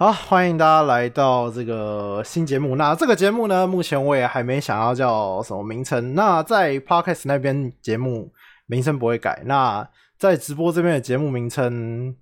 [0.00, 2.74] 好，欢迎大家来到这个新节目。
[2.74, 6.14] 那这个节目呢，目前我也还没想要叫什么名称。
[6.14, 8.32] 那在 Podcast 那边节目
[8.64, 9.42] 名称不会改。
[9.44, 9.86] 那
[10.16, 12.16] 在直播这边的节目名称，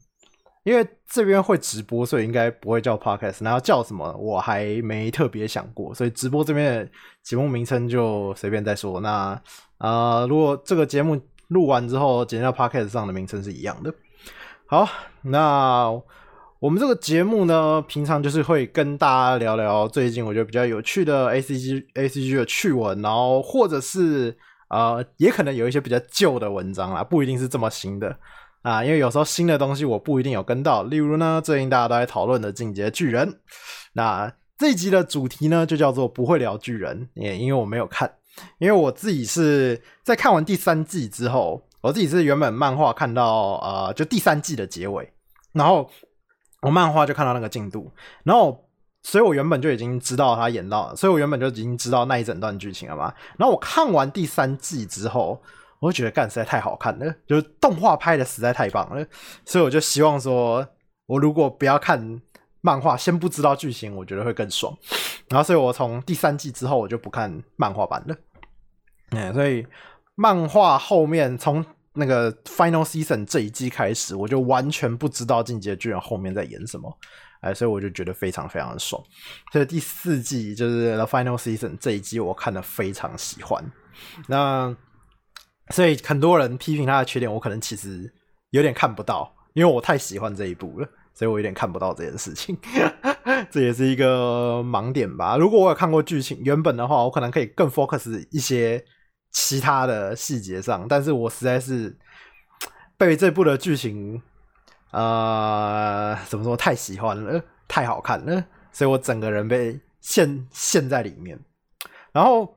[0.64, 3.44] 因为这边会直播，所以应该不会叫 Podcast。
[3.44, 5.94] 然后叫什么，我还没特别想过。
[5.94, 6.90] 所以直播这边的
[7.22, 8.98] 节目名称就随便再说。
[8.98, 9.40] 那
[9.78, 11.16] 啊，如果这个节目
[11.46, 13.94] 录完之后剪到 Podcast 上的名称是一样的。
[14.66, 14.84] 好，
[15.22, 16.02] 那。
[16.60, 24.36] 我们这个节目呢，平常就是会跟大家聊聊最近我觉得比较有趣的 A C G A C G 的趣闻，然后或者是
[24.68, 28.18] 呃，也可能有一些比较旧的文章啦，不一定是这么新的
[28.62, 30.82] 啊，因为有时候新的东西我不一定有跟到。
[30.82, 33.28] 例如呢，最近大家都在讨论的《进阶巨人》，
[33.92, 38.12] 那这一集的主题呢就叫做不会聊巨人，也因为我没有看，
[38.58, 45.08] 因为我自己是在看完第三季之后，我自己是原本漫画看到呃，就第三季的结尾，
[45.52, 45.88] 然后。
[46.62, 47.90] 我漫画就看到那个进度，
[48.24, 48.68] 然后，
[49.02, 53.14] 所以我原本就已经知道他演到了，所以我原本就已经知道那一整段剧情了嘛。
[53.38, 55.40] 然后我看完第三季之后，
[55.78, 59.06] 我就觉得干实在太好看了，就是动画拍的实在太棒了，
[59.44, 60.66] 所以我就希望说，
[61.06, 62.20] 我如果不要看
[62.60, 64.76] 漫画，先不知道剧情，我觉得会更爽。
[65.28, 68.16] 然后，所以我从第三季之后，我就不看漫画版了。
[69.10, 69.64] 哎，所以
[70.16, 71.64] 漫画后面从。
[71.98, 76.96] 那个 Final Season 这一季开始，我就完全不知道进阶巨人后面在演什么，
[77.40, 79.02] 哎，所以我就觉得非常非常的爽。
[79.52, 83.64] 所以第四季就是 The Final Season 这一季，我看的非常喜欢。
[84.28, 84.74] 那
[85.70, 88.12] 所以很多人批评他的缺点，我可能其实
[88.50, 92.56] 有点看不到，因为我太喜欢这一部了，所以我有点看不到这件事情。
[93.50, 95.36] 这也是一个盲点吧。
[95.36, 98.84] 如果我有看过剧情原本的话，我可能可以更 focus 一些。
[99.40, 101.96] 其他的细节上，但是我实在是
[102.96, 104.20] 被这部的剧情，
[104.90, 111.38] 呃，怎么说太喜欢了，太好看了，所以我整个人被陷陷在里面。
[112.10, 112.56] 然后，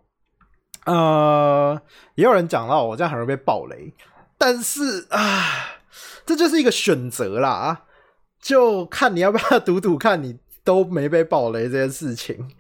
[0.86, 1.80] 呃，
[2.16, 3.94] 也有人讲到我这样很容易被暴雷，
[4.40, 5.78] 但是啊，
[6.26, 7.84] 这就是一个选择啦，
[8.42, 12.52] 就看你要不要赌赌看，你都没被暴雷这件事情。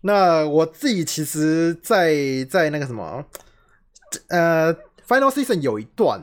[0.00, 3.24] 那我自己其实，在在那个什么，
[4.28, 4.74] 呃
[5.06, 6.20] ，Final Season 有一段，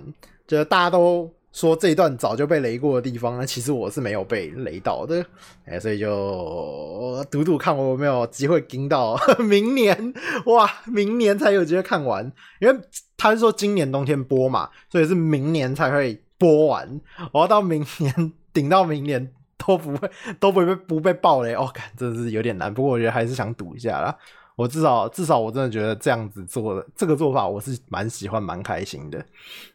[0.47, 5.25] 就是大家都说这一段早就被雷过的地方，那其实我是没有被雷到的，
[5.65, 10.13] 哎，所以就赌赌看我有没有机会盯到明年，
[10.45, 12.75] 哇，明年才有机会看完，因为
[13.17, 17.01] 他是说今年冬天播嘛，所以是明年才会播完，
[17.31, 19.31] 我要到明年顶到明年。
[19.67, 22.73] 都不会，都不会不被爆雷哦，真的是有点难。
[22.73, 24.17] 不过我觉得还是想赌一下啦。
[24.59, 29.25] 我至少至少我真的觉得这样子做的这个做法，我是蛮喜欢蛮开心的。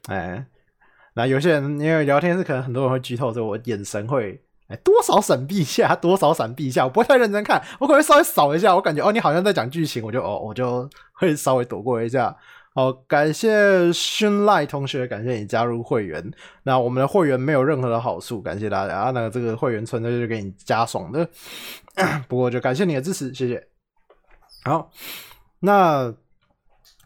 [0.08, 0.44] 哎，
[1.14, 8.74] 那有些人因为聊天是可能很多人会剧透，所以我眼神会哎多少闪避一下，多少闪避一下，我不会太认真看，我可能稍微扫一下。
[8.74, 12.36] 我感觉哦，你好像在讲剧情，我就哦我就会稍微躲过一下。
[12.74, 16.22] 好，感谢勋赖同学，感谢你加入会员。
[16.64, 19.10] 那我们的会员没有任何的好处，感谢大家。
[19.14, 21.26] 那这个会员存在就给你加爽的，
[22.28, 23.66] 不过就感谢你的支持，谢谢。
[24.64, 24.90] 好，
[25.60, 26.14] 那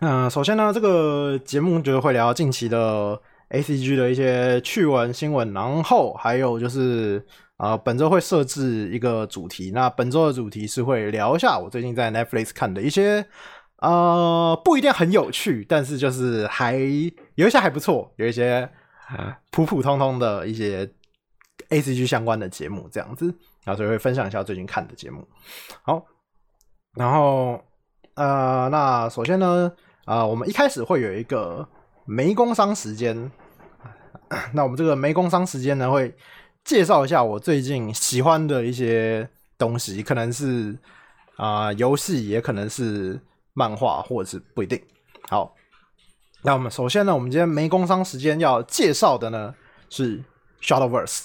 [0.01, 7.27] 嗯，首先呢，这个节目就是会聊近期的 A C G 的一些趣闻新闻，然后还有就是
[7.57, 9.73] 啊，本周会设置一个主题。
[9.73, 13.27] 那本周的主题是会聊一下我最近在 Netflix 看的一些。
[13.81, 18.69] 呃，不一定很有趣，但是就是还有一些还不错，有一些
[19.53, 20.91] 普普通通的一些
[21.69, 23.27] A C G 相关的节目这样子，
[23.65, 25.25] 然后所以会分享一下最近看的节目。
[25.83, 26.05] 好，
[26.99, 27.63] 然后
[28.15, 29.73] 呃，那首先呢，
[30.05, 31.67] 啊，我们一开始会有一个
[32.05, 33.31] 没工商时间，
[34.53, 36.15] 那我们这个没工商时间呢，会
[36.65, 40.77] 介绍一下我最近喜欢的一些东西，可能是
[41.37, 43.21] 啊游戏，也可能是。
[43.55, 44.81] 漫画或者是不一定
[45.29, 45.53] 好。
[46.45, 49.53] 那我们首先呢，我们今天没工商时间要介绍的呢
[49.91, 50.23] 是
[50.63, 51.25] Shadowverse。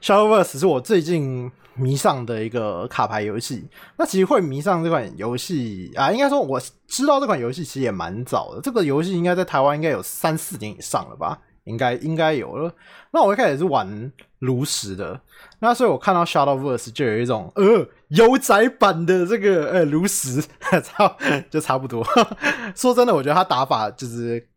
[0.00, 3.68] Shadowverse 是我最近迷上的一个卡牌游戏。
[3.96, 8.60] 那其实会迷上这款游戏啊，应该说我知道这款游戏其实也蛮早的。
[8.60, 11.38] 这个游戏应该在台湾应该有三四年以上了吧？
[11.64, 12.72] 应该应该有了。
[13.10, 15.20] 那我一开始是玩炉石的，
[15.58, 17.86] 那所以我看到 Shadowverse 就有一种呃。
[18.10, 20.40] 油宅版的这个呃炉石，
[20.84, 21.16] 差
[21.50, 22.06] 就差不多。
[22.76, 24.48] 说真的，我觉得他打法就是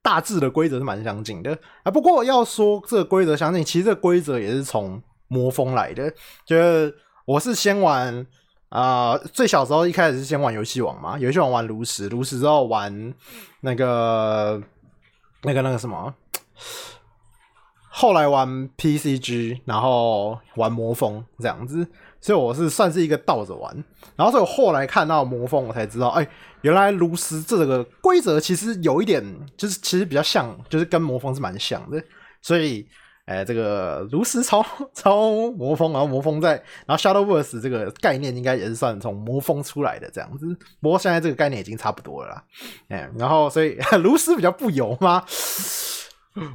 [0.00, 1.90] 大致的规则是蛮相近的啊。
[1.90, 6.12] 不过要说这个规则相近，其实这个规则也是从魔风来的。
[6.44, 6.94] 就是
[7.24, 8.26] 我是先玩
[8.68, 13.14] 啊，最小时候一开始是先玩游戏王嘛，游戏王玩炉石，炉石之后玩
[13.60, 14.62] 那个
[15.42, 16.14] 那个那个什么。
[17.88, 21.88] 后来玩 PCG，然后玩魔风这样子，
[22.20, 23.74] 所以我是算是一个倒着玩。
[24.16, 26.28] 然后所以我后来看到魔风，我才知道，哎，
[26.60, 29.24] 原来炉石这个规则其实有一点，
[29.56, 32.02] 就是其实比较像，就是跟魔风是蛮像的。
[32.42, 32.86] 所以，
[33.26, 34.64] 哎，这个炉石超
[34.94, 36.52] 超魔风，然后魔风在，
[36.86, 40.46] 然后 Shadowverse 这个概念应该也是算从魔风出来的这样子。
[40.80, 42.44] 不过现在这个概念已经差不多了啦。
[42.88, 45.24] 哎，然后所以 炉石比较不油吗？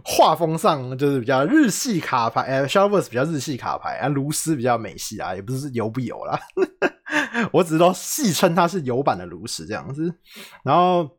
[0.06, 6.40] 画风上就是比较日系卡牌，哎，Shadowverse 比较日系卡牌，啊，炉石比较美系啊，也不是油不油啦，
[7.52, 10.14] 我只是都戏称它是油版的炉石这样子。
[10.64, 11.10] 然后，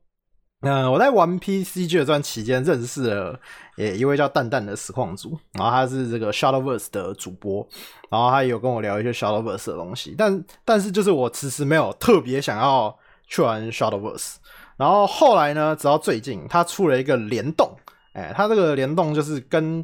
[0.62, 3.38] 嗯，我在玩 PCG 的这段期间认识了，
[3.76, 7.66] 也一位叫蛋蛋的实况主，然后他是这个 Shadowverse 的主播，
[8.08, 14.36] 然后他有跟我聊一些 Shadowverse 的东西，但但是就是我其实没有特别想要去玩 Shadowverse，
[14.76, 17.76] 然后后来呢，直到最近他出了一个联动。
[18.12, 19.82] 哎，他这个联动就是跟，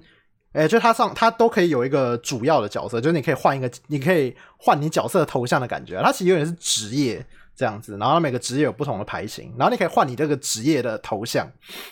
[0.53, 5.99] 哎，就他上他都可以有一个主要的角色，就是你可以换一个，你可以换你角色头像的感觉。
[6.03, 7.27] 它其实有点是职业
[7.59, 11.51] 这样子，然后每个职业有不同的牌型，然后你可以换你这个职业的头像。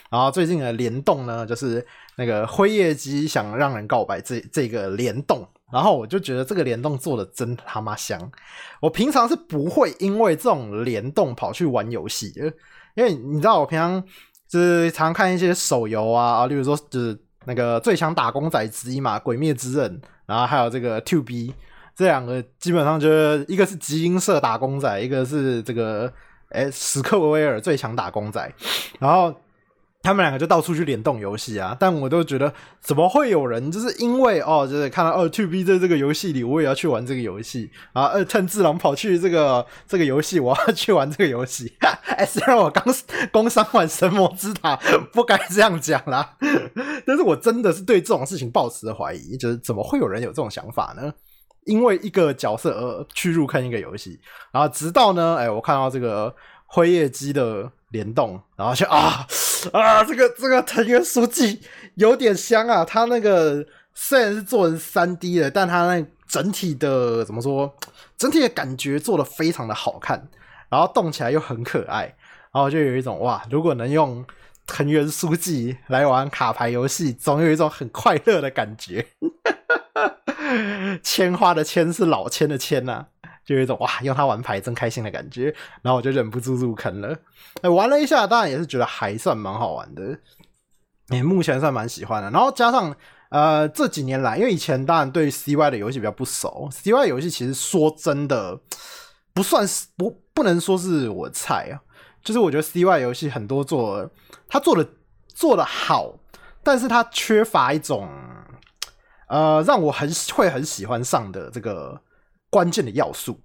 [0.09, 1.85] 然后最近的联动呢，就是
[2.15, 8.17] 那个辉夜姬想让人告白这这个联动，然后我就觉得这个联动做的真他妈香。
[8.79, 12.45] 我平常是不会因为这种联动跑去玩游戏的，
[12.95, 14.01] 因为你知道我平常。
[14.49, 19.93] 就是常看一些手游啊，例如说就是那个最强打工仔之一嘛，《鬼灭之刃》，
[20.25, 21.53] 然后还有这个 Two B，
[21.97, 26.13] 这两个基本上就是一个是集英社打工仔，一个是这个
[26.49, 28.53] 哎史克威尔最强打工仔，
[28.99, 29.33] 然后。
[30.03, 38.05] 他们两个就到处去联动游戏啊，但我都觉得怎么会有人就是因为哦，就是看到二，Two B 在这个游戏里，我也要去玩这个游戏啊。
[38.05, 41.73] 二趁智狼跑去这个这个游戏，我要去玩这个游戏。
[42.15, 42.85] 哎，虽然我刚
[43.33, 44.79] 攻伤完神魔之塔，
[45.11, 46.37] 不该这样讲啦，
[47.05, 51.13] 但是我真的是对这种事情抱持怀疑，就是怎么会有人有这种想法呢？
[51.67, 54.19] 因为一个角色而去入坑一个游戏，
[54.51, 56.33] 然后直到呢，哎，我看到这个
[56.65, 59.27] 辉夜姬的联动，然后就啊。
[59.73, 61.59] 啊，这个这个藤原书记
[61.95, 62.85] 有点香啊！
[62.85, 67.75] 他那个虽然是做成三 D 的，但他那整体的怎么说？
[68.17, 70.29] 整体的感觉做的非常的好看，
[70.69, 72.03] 然后动起来又很可爱，
[72.53, 74.23] 然后就有一种哇，如果能用
[74.67, 79.07] 藤原书记来玩卡牌游戏，总有一种很快乐的感觉。
[81.01, 83.07] 千花的千是老千的千呐。
[83.45, 87.17] 就有一种哇，用它玩牌真开心的感觉，然后我就忍不住入坑了。
[87.61, 90.19] 哎，玩了一下，当然也是觉得还算蛮好玩的。
[91.07, 92.29] 哎，目前算蛮喜欢的。
[92.29, 92.93] 然后加上
[93.29, 98.59] 呃这几年来，因为以前当然对 CY 的游戏比较不熟，CY 游戏其实说真的
[99.33, 101.79] 不算是不不能说是我菜啊。
[102.21, 104.11] 就是我觉得 CY 游戏很多做
[104.47, 104.87] 他做的
[105.27, 106.19] 做的好，
[106.63, 108.09] 但是他缺乏一种
[109.27, 112.01] 呃让我很会很喜欢上的这个。
[112.49, 113.41] 关键的要素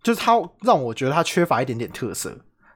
[0.00, 2.30] 就是他让我觉得他缺乏一点点特色。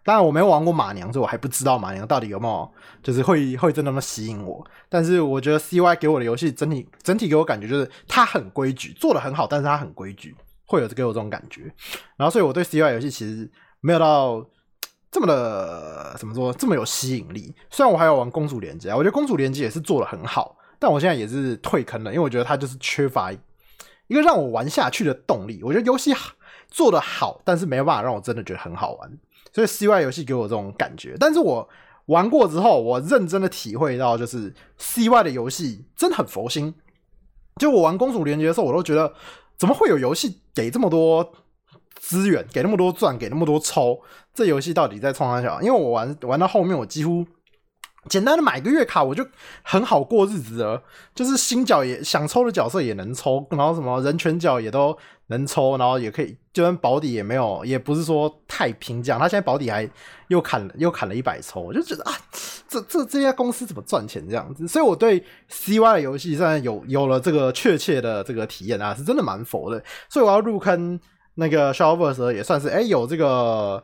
[0.05, 2.69] 当然我没有玩过马娘，所以我还不知道马娘到底有没有
[3.01, 4.67] 就是会会真的那么吸引我。
[4.89, 10.35] 但是我觉得 CY 给我的游戏整体整体给我感觉就是它很规矩，做的很好，但是它很规矩，
[10.67, 11.73] 会有给我这种感觉。
[12.17, 13.49] 然后所以我对 CY 游戏其实
[13.81, 14.45] 没有到
[15.13, 17.55] 这么的怎么说这么有吸引力。
[17.71, 23.33] 虽然我还有玩公主连接，我觉得公主连接也是做的很好，但我现在也是退坑了，因为我觉得它就是缺乏。
[24.09, 26.13] 一个让我玩下去的动力，我觉得游戏
[26.69, 29.19] 做的好，但是没有办法让我真的觉得很好玩，
[29.53, 31.17] 所以 CY 游戏给我这种感觉。
[31.19, 31.67] 但是我
[32.07, 36.75] 玩过之后，我认真的体会到，就是 CY 的游戏真的很佛心。
[37.57, 39.15] 就我玩公主连接的时候，我都觉得
[39.57, 41.33] 怎么会有游戏给这么多
[42.03, 44.01] 资源，给那么多钻，给那么多抽？
[44.35, 45.63] 这游戏到底在创啥小？
[45.63, 47.25] 因为我玩玩到后面，我几乎。
[48.09, 49.25] 简单的买个月卡，我就
[49.63, 50.83] 很好过日子了。
[51.15, 59.21] 就是新角也想抽的角色也能抽，然后什么人权角也都能抽，然后也可以，就算保底也没有，也不是说太平价。
[59.21, 59.89] 他现在保底还
[60.27, 62.13] 又砍又砍了一百抽，我就觉得啊，
[62.67, 64.67] 这这这家公司怎么赚钱这样子？
[64.67, 69.81] 所以我对 CY 的游戏现在有有了这个确切的这个体验啊，是真的蛮佛的。
[70.09, 70.99] 所以我要入坑
[71.35, 73.83] 那个 s h o w v e r s e，也算是哎有这个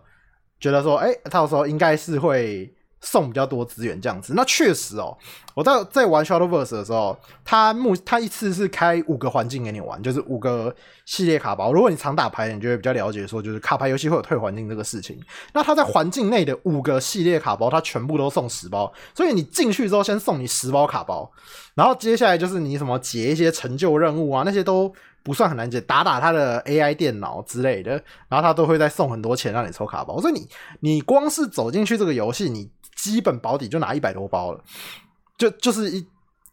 [0.60, 2.72] 觉得说哎，到时候应该是会。
[3.00, 5.16] 送比较多资源这样子，那确实哦。
[5.54, 10.74] 我在在玩 Shadowverse 的时候，他目他一次是开五个环境给你玩，就是五个
[11.06, 11.72] 系列卡包。
[11.72, 15.16] 如果你常打牌，你就会比较了解说，就是卡牌游戏会有退环境这个事情。
[15.52, 21.30] 那他在环境内的五个系列卡包，他全部都送十包，所以你进去之后先送你十包卡包，
[21.76, 24.92] 然后接下来就是你什么解一些成就任务啊，那些都
[25.28, 27.92] 不算很难解，打打他的 AI 电脑之类的，
[28.30, 30.18] 然后他都会再送很多钱让你抽卡包。
[30.22, 30.48] 所以你
[30.80, 34.64] 你光是走进去这个游戏，你基本保底就拿一百多包了，
[35.36, 36.06] 就就是一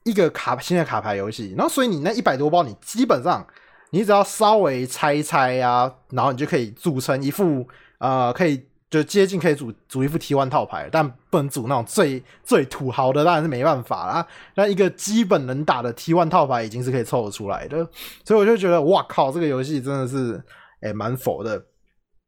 [0.03, 3.47] 一个卡新的卡牌游戏，然后所以你那一百多包，你基本上
[3.91, 7.65] 你只要稍微拆一拆啊，然后你就可以组成一副
[7.99, 14.27] 呃，可以就接近可以组组一副 T one 套牌，但不能组那种最最土豪的，当然是没办法啦。
[14.55, 17.77] 那一个基本能打的 T one 套牌已经是可以凑得出来的，
[18.23, 20.41] 所以我就觉得哇靠，这个游戏真的是
[20.81, 21.65] 诶蛮佛的。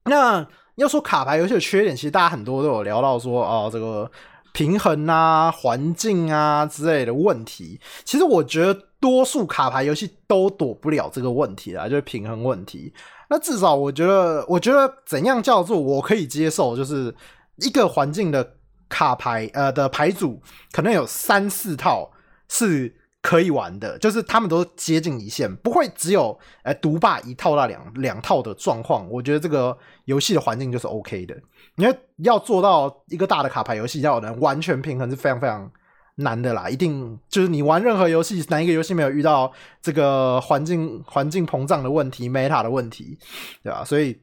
[0.06, 0.46] 那
[0.76, 4.10] 要说卡牌游戏的缺点，其实大家很多都有聊到说哦，这个
[4.58, 7.80] 平衡啊、环境啊之类的问题。
[8.04, 12.92] 其实我觉得多数卡牌游戏都躲不了这个问题啦，就是平衡问题。
[13.30, 17.14] 那至少我觉得，我觉得怎样叫做我可以接受，就是
[17.58, 18.56] 一个环境的
[18.90, 22.10] 卡牌呃的牌组，可能有三四套
[22.50, 22.96] 是。
[23.20, 29.06] 可以玩的，就是他们都接近一线，不会只有呃独霸一套到两两套的状况。
[29.10, 31.36] 我觉得这个游戏的环境就是 OK 的。
[31.78, 35.72] 你要要做到一个大的卡牌游戏要能完全平衡是非常非常
[36.16, 36.70] 难的啦。
[36.70, 43.18] 一定就是你玩任何游戏，哪一个游戏没有遇到这个环境环境膨胀的问题、meta 的问题，
[43.64, 43.86] 对吧？
[43.86, 44.20] 所以，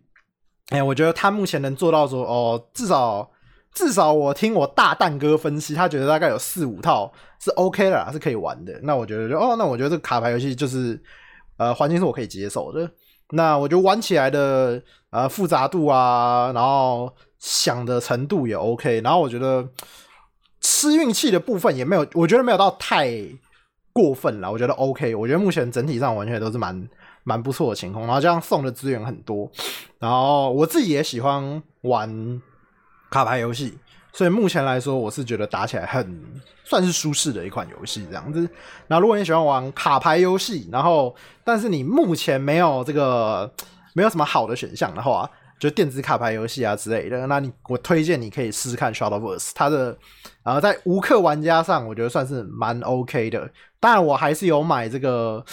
[0.69, 3.31] 哎，我觉得他目前能做到说，哦，至少。
[3.75, 8.73] 至少我听我大蛋哥分析，他觉得大概有四五套是 OK 的，是可以玩的。
[8.85, 11.03] 那我觉得，就哦，那我觉得这个卡牌游戏就是，
[11.57, 12.89] 呃，环境是我可以接受的。
[13.31, 14.81] 那我觉得玩起来的
[15.11, 17.13] 呃复杂度啊，然后
[17.45, 19.03] 想的程度也 OK。
[19.03, 19.69] 然后我觉得
[20.61, 23.11] 吃运气的部分也没有，我觉得没有到太
[23.93, 24.51] 过分了。
[24.51, 25.15] 我觉得 OK。
[25.15, 26.89] 我觉得目前整体上完全都是蛮
[27.23, 28.07] 蛮不错的情况。
[28.07, 29.51] 然后这样送的资源很多，
[29.99, 32.41] 然后我自己也喜欢玩。
[33.11, 33.79] 卡牌游戏，
[34.13, 36.21] 所以目前来说，我是觉得打起来很
[36.65, 38.49] 算是舒适的一款游戏这样子。
[38.89, 43.49] 那如果你喜欢玩卡牌游戏，然后但是你目前没有这个
[43.93, 49.97] 没有什么好的选项的话，就电子卡牌游戏啊之类的，那你我推荐你可以试试看 Shadowverse，它的
[50.43, 53.51] 呃在无氪玩家上，我觉得算是蛮 OK 的。
[53.81, 55.45] 当然，我还是有买这个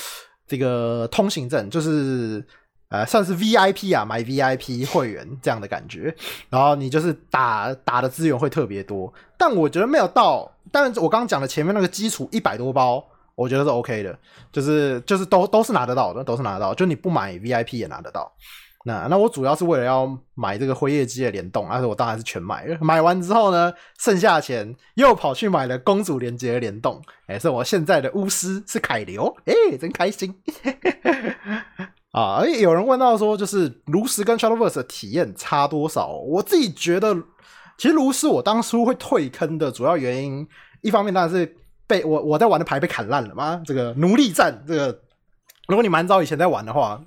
[0.48, 2.46] 这个通行证，就是。
[2.92, 6.14] 呃，算是 VIP 啊，买 VIP 会员这样的感觉，
[6.50, 13.02] 然后你就是打打的资源会特别多，但我觉得没有到，但是我刚刚讲的前面那个基础一百多包，
[13.34, 14.20] 我觉得是 OK 的，
[14.52, 18.30] 就是就是都都是拿得到的，都是拿得到，就你不买 VIP 也拿得到。
[18.84, 22.78] 那那我主要是为了要买这个辉夜姬的联动，但是我当然是全买了。
[22.82, 30.36] 买完之后呢，剩下钱又跑去买了公主连接的联动，哎，是我现在的巫师是凯流，哎，真开心。
[32.12, 32.44] 啊！
[32.46, 36.08] 有人问到说，就是炉石跟 Shadowverse 的体验差多少？
[36.08, 37.16] 我自己觉得，
[37.78, 40.46] 其实炉石我当初会退坑的主要原因，
[40.82, 41.56] 一方面当然是
[41.88, 43.62] 被我我在玩的牌被砍烂了嘛。
[43.66, 44.88] 这个奴隶战，这个
[45.68, 47.02] 如果你蛮早以前在玩的话，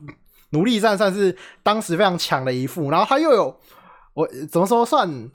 [0.54, 2.90] 奴隶战算是当时非常强的一副。
[2.90, 3.54] 然后它又有
[4.14, 5.30] 我怎么说算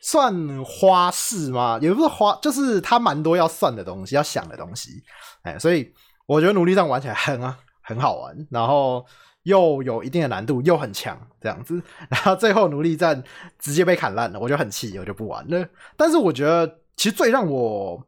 [0.00, 1.78] 算花式吗？
[1.82, 5.02] 也不是花，就是它蛮多要算的东西，要想的东西。
[5.42, 5.92] 哎，所以
[6.24, 7.58] 我觉得奴隶战玩起来很啊。
[7.82, 9.04] 很好玩，然后
[9.42, 11.82] 又有一定的难度，又很强，这样子。
[12.08, 13.20] 然 后最后奴隶战
[13.58, 15.66] 直接被砍烂了，我就很气，我就不玩了。
[15.96, 18.00] 但是我觉得，其实最让我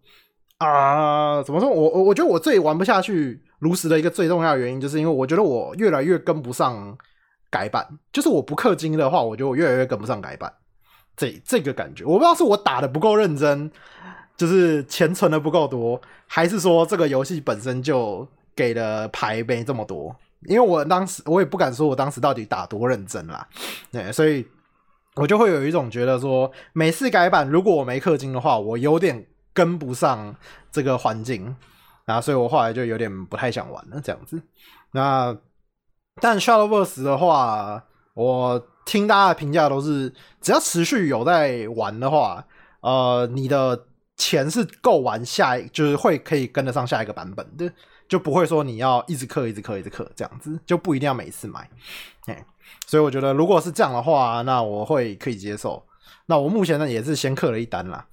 [0.67, 1.69] 啊，怎么说？
[1.69, 6.97] 我我我觉得我最玩不下去炉石的一个最重要的原因，就是因为我觉得我越来越跟不上
[7.51, 7.87] 改版。
[8.13, 10.53] 就是我不氪金的话，我觉得我越来越跟不上改版。
[11.17, 13.71] 这这个感觉，我不知道是我打的不够认真，
[14.37, 18.27] 就是钱存的不够多，还是说这个游戏本身就。
[18.55, 20.15] 给的牌没这么多，
[20.47, 23.49] 因为我当时我也不敢说我当时到底打多认真啦，
[23.91, 24.47] 对，所以
[25.15, 30.35] 我就会有一种觉得说，每次改版如果我没氪金的话，我有点跟不上
[30.71, 31.55] 这个环境，
[32.05, 34.43] 然后所以我后来就有点不太想玩了这样子。
[34.93, 35.37] 那
[36.21, 37.83] 但 Shadowverse 的话，
[38.15, 42.45] 我听大家的评价都是，只要持续有在玩的话，
[42.81, 47.73] 呃，你的钱是够玩下，就是会可以跟得上下一个版本的。
[48.09, 51.67] 就不会说你要一直氪、一直氪、一直氪这样子，就不一定要每次买。
[52.27, 52.45] 哎，
[52.87, 55.83] 所以我觉得如果是这样的话，那我会可以接受。
[56.27, 58.07] 那我目前呢也是先氪了一单啦。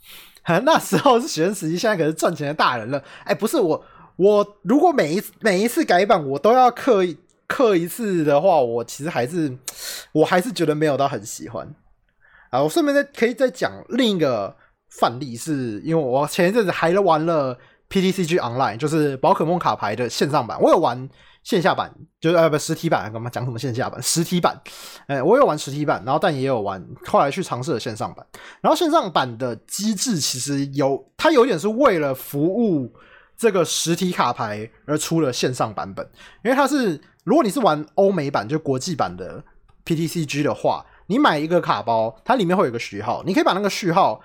[0.59, 3.03] 那时候是学生时期，现在可是赚钱的大人了。
[3.23, 3.83] 哎，不是我，
[4.15, 7.15] 我如果每一每一次改版我都要氪
[7.47, 9.55] 氪一次的话，我其实还是
[10.11, 11.67] 我还是觉得没有到很喜欢。
[12.49, 14.55] 啊，我顺便再可以再讲另一个
[14.89, 17.57] 范例，是因为我前一阵子还玩了。
[17.91, 21.09] PTCG Online 就是宝可梦卡牌的线上版，我有玩
[21.49, 21.91] 线下版，
[22.21, 23.99] 就是呃不实体版，干嘛讲什么线下版？
[24.03, 24.55] 实体版，
[25.07, 28.23] 哎，我有玩实体版，然后但也有玩，后来去尝试了线上版。
[28.61, 32.93] 然后线上版的机制其实有，它有点是为了服务
[33.35, 36.07] 这个实体卡牌而出了线上版本，
[36.43, 39.43] 因为它是如果你是玩欧美版就国际版的
[39.85, 44.21] PTCG 的话，你买一个卡包，它里面会有个序号，你可以把那个序号。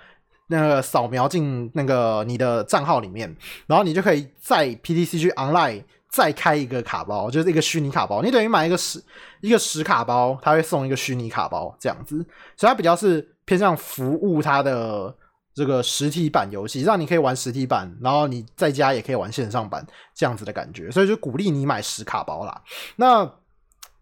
[0.47, 5.81] 那个扫描进那个你的账号里面，然后你就可以在 PTCG online
[6.15, 8.21] 再开一个卡包，就是一个虚拟卡包。
[8.21, 9.03] 你等于买一个实
[9.41, 15.13] 一个实卡包，他会送一个虚拟卡包这样子，所以它比较是偏向服务它的
[15.53, 22.61] 这个实体版游戏，让你可以玩实体版，然后你在家也可以玩线上版这样子的感觉，所以就鼓励你买实卡包啦。
[22.95, 23.29] 那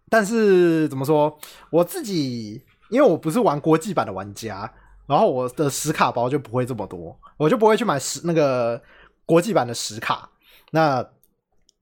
[0.09, 1.35] 但是怎么说，
[1.71, 4.71] 我自己因为我不是玩国际版的玩家。
[5.05, 8.81] 然后我的实卡包就不会这么多，我就不会去买实那个
[9.25, 10.29] 国际版的实卡。
[10.71, 11.05] 那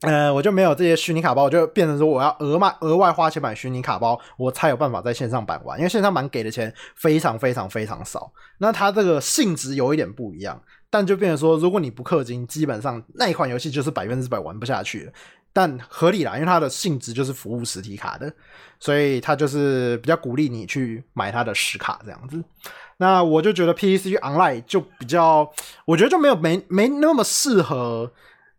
[0.02, 5.78] 呃，我就没有这些虚拟卡包，我就变成说我要额外额外花钱买虚拟卡包，我才有办法在线上版玩。
[5.78, 15.12] 因为线上版给的钱非常非常非常少，那它这个性质有一点不一样，但就变成说，如果你不氪金，基本上那一款游戏就是百分之百玩不下去了。
[15.54, 18.34] 但合理啦，因为它的性质就是服务实体卡的，
[18.80, 22.42] 所以它就是比较鼓励你去买它的实卡这样子。
[22.98, 25.52] 那我就觉得 P C Online 就比较，
[25.86, 28.10] 我觉得就没有没没那么适合，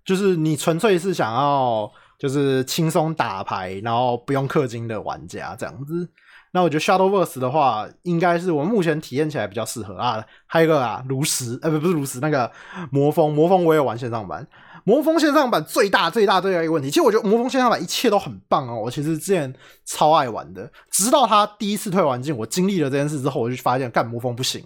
[0.04, 6.08] 就是你纯粹是想要就是轻松打牌，然后不用氪金的玩家这样子。
[6.54, 10.22] 那我觉得 Shadowverse 的话，应该是我目前体验起来比较适合啊。
[10.46, 12.50] 还有一个啊，炉石，呃不不是炉石，那个
[12.90, 14.46] 魔风，魔风我也玩线上版。
[14.84, 18.74] 魔风线上版最大最大最大一个问题，其实我觉得魔风线上版一切都很棒哦。
[18.74, 19.54] 我其实之前
[19.86, 24.62] 超爱玩的，直到他第一次退环境，我经历了这件事之后，我就发现干魔风不行，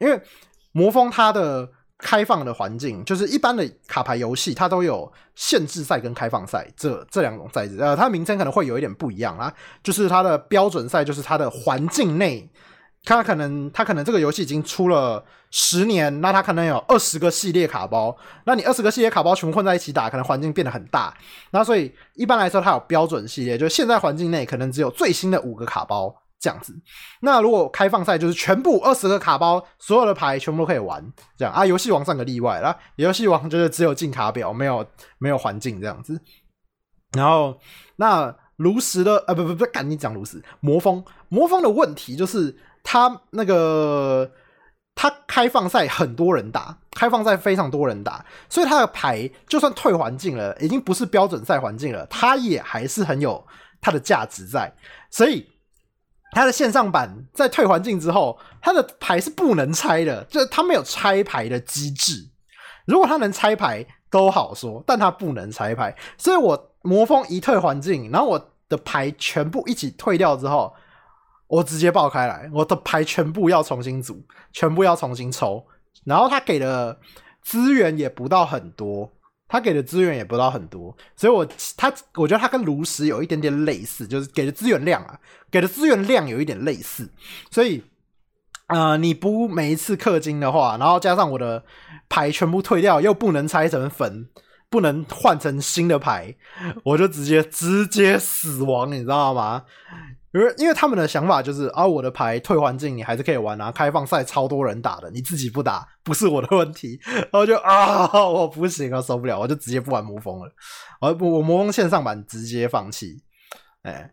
[0.00, 0.20] 因为
[0.72, 1.68] 魔风它的
[2.02, 9.50] 开放的环境，就是一般的卡牌游戏它都有限制赛跟开放赛这这两种赛制，呃，它的名称可能会有一点不一样啊，
[9.82, 12.50] 就是它的标准赛就是它的环境内。
[13.04, 21.12] 他可能，他可能这个游戏已经出了十年，那他可能有二十个系列卡包，那你二十个系列卡包全部混在一起打，可能环境变得很大。
[21.50, 26.74] 那所以一般来说，它有标准系列，就是现在环境内可能只有最新的五个卡包这样子。
[27.22, 31.02] 那如果开放赛，就是全部二十个卡包，所有的牌全部都可以玩，
[31.38, 31.64] 这样啊。
[31.64, 34.86] 游戏王算个例外啦，游戏王就是只有进卡表，没有
[35.18, 36.20] 没有环境这样子。
[37.16, 37.58] 然后
[37.96, 42.58] 那炉石的，啊，不不不，赶紧讲炉石魔方，魔方的问题就是。
[42.84, 44.28] 他那个
[44.96, 53.46] 他开放赛很多人打，开放赛非常多人打，所以他的牌就算退环境了，已经不是标准赛环境了，他也还是很有
[53.80, 54.74] 它的价值在。
[55.12, 55.48] 所以
[56.32, 62.28] 他的线上版在退环境之后，他的牌是不能拆的，就是他没有拆牌的机制。
[62.86, 70.74] 如果他能拆牌都好说，但他不能拆牌，所以我魔风一退环境，然后我的牌全部一起退掉之后。
[71.48, 75.62] 我直接爆开来，我的牌全部要重新组，全部要重新抽。
[76.06, 76.98] 然后他给的
[77.42, 79.12] 资源也不到很多，
[79.52, 87.10] 他给的资源也不到很多，所以我他我觉得他跟炉石有一点点类似，就是给的资源量啊，给的资源量有一点类似。
[87.50, 87.82] 所以，
[88.68, 91.62] 呃，你不每一次氪金的话，然后加上我的
[92.08, 94.26] 牌全部退掉，又不能拆成粉，
[94.72, 96.34] 不能换成新的牌，
[96.82, 99.62] 我就直接直接死亡，你知道吗？
[100.32, 106.98] 因为因为他们的想法就是啊，我的牌退环境你还是可以玩啊，开放赛超多人打的，你自己不打不是我的问题。
[107.04, 110.50] 然后就啊，我不行啊，受不了，我就直接不玩魔风了。
[111.02, 113.22] 我我魔风线上版直接放弃。
[113.82, 114.10] 哎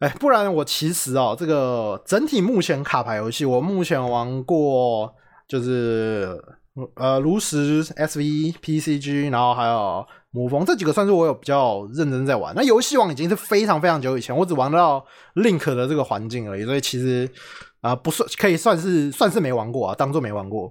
[0.00, 5.14] 哎，不然我其实哦，这个整体目前卡牌游戏，我目前玩过
[5.46, 6.42] 就是
[6.94, 10.06] 呃炉石 S V P C G，然后还有。
[10.30, 15.02] 魔风这几个算是我有比较认真在玩，那游戏王已经是非常非常久以前，我只玩到
[15.34, 17.28] Link 的这个环境而已，所以其实
[17.80, 20.70] 啊不算可以算是算是没玩过啊，当做没玩过。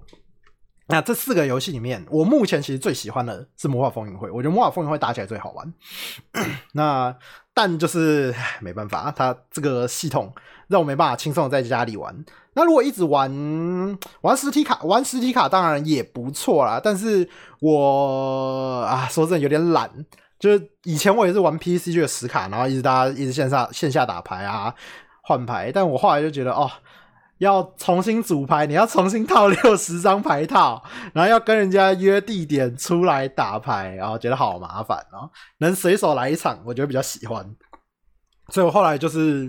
[0.86, 5.74] 那这四个游戏里面，我目前其实最喜欢的是魔法风云会，我觉得魔法风云会打起来最好玩。
[6.72, 7.14] 那
[7.52, 10.32] 但就是没办法，它这个系统
[10.68, 12.24] 让我没办法轻松的在家里玩。
[12.58, 13.30] 那如果一直玩
[14.22, 16.80] 玩实体卡，玩实体卡当然也不错啦。
[16.82, 17.28] 但是
[17.60, 19.88] 我啊，说真的有点懒。
[20.40, 24.74] 就是以前我也是玩 PC 就有实卡，然后一直大家一直线下线下打牌啊，
[25.22, 25.70] 换牌。
[25.72, 26.68] 但我后来就觉得哦，
[27.38, 30.82] 要重新组牌，你要重新套 六十张牌套，
[31.14, 35.30] 然后要跟人家约地点出来打牌，然后觉得好麻烦哦。
[35.58, 37.54] 能随手来一场，我觉得比较喜欢。
[38.48, 39.48] 所以我后来就是。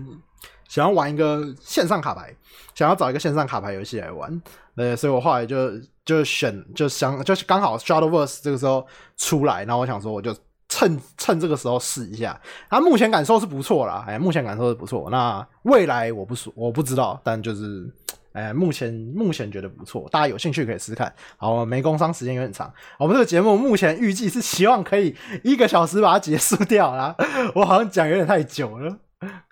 [0.69, 2.33] 想要玩一个线上卡牌，
[2.73, 4.41] 想要找一个线上卡牌游戏来玩，
[4.75, 5.71] 呃，所以我后来就
[6.05, 10.33] 就选，就想就是刚好 Shadowverse 这个时候出来，然后我想说，我就
[10.69, 12.39] 趁趁这个时候试一下。
[12.67, 15.09] 啊，目前感受是不错啦，哎，目前感受是不错。
[15.09, 17.91] 那未来我不说，我不知道，但就是，
[18.33, 21.11] 哎，目前目前觉得不错，大家有兴趣可以试试看。
[21.37, 27.15] 好，我没工商时间有点长，我们这个节目目前预计是希望可以一个小时把它结束掉啦。
[27.55, 28.95] 我好像讲有点太久了。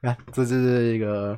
[0.01, 1.37] 看， 这就是一个，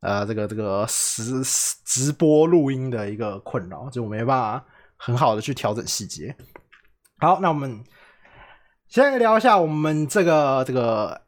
[0.00, 1.42] 呃这个这个实
[1.84, 4.64] 直播录音的一个困扰，就我没办法
[4.96, 6.34] 很好的去调整细节。
[7.18, 7.82] 好，那我们
[8.88, 11.20] 先来聊一下我们这个这个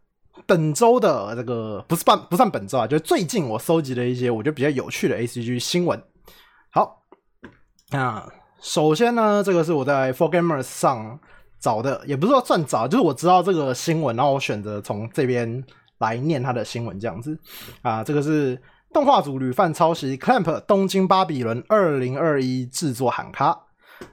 [0.46, 6.01] 本周的这个不是半不算本周啊，就最近我搜集的一些我觉得比较有趣的 A C G 新闻。
[6.70, 7.03] 好，
[7.90, 8.24] 那
[8.61, 11.18] 首先呢，这个是我在 For Gamers 上
[11.59, 15.64] 找的，也不是说算找，就是我知道这个新闻，然后我选择从这边
[15.99, 17.39] 来念他的新闻这样子
[17.83, 18.03] 啊。
[18.03, 18.61] 这个是
[18.93, 23.65] 动画组屡犯抄袭，Clamp 东京巴比伦二零二一制作喊卡。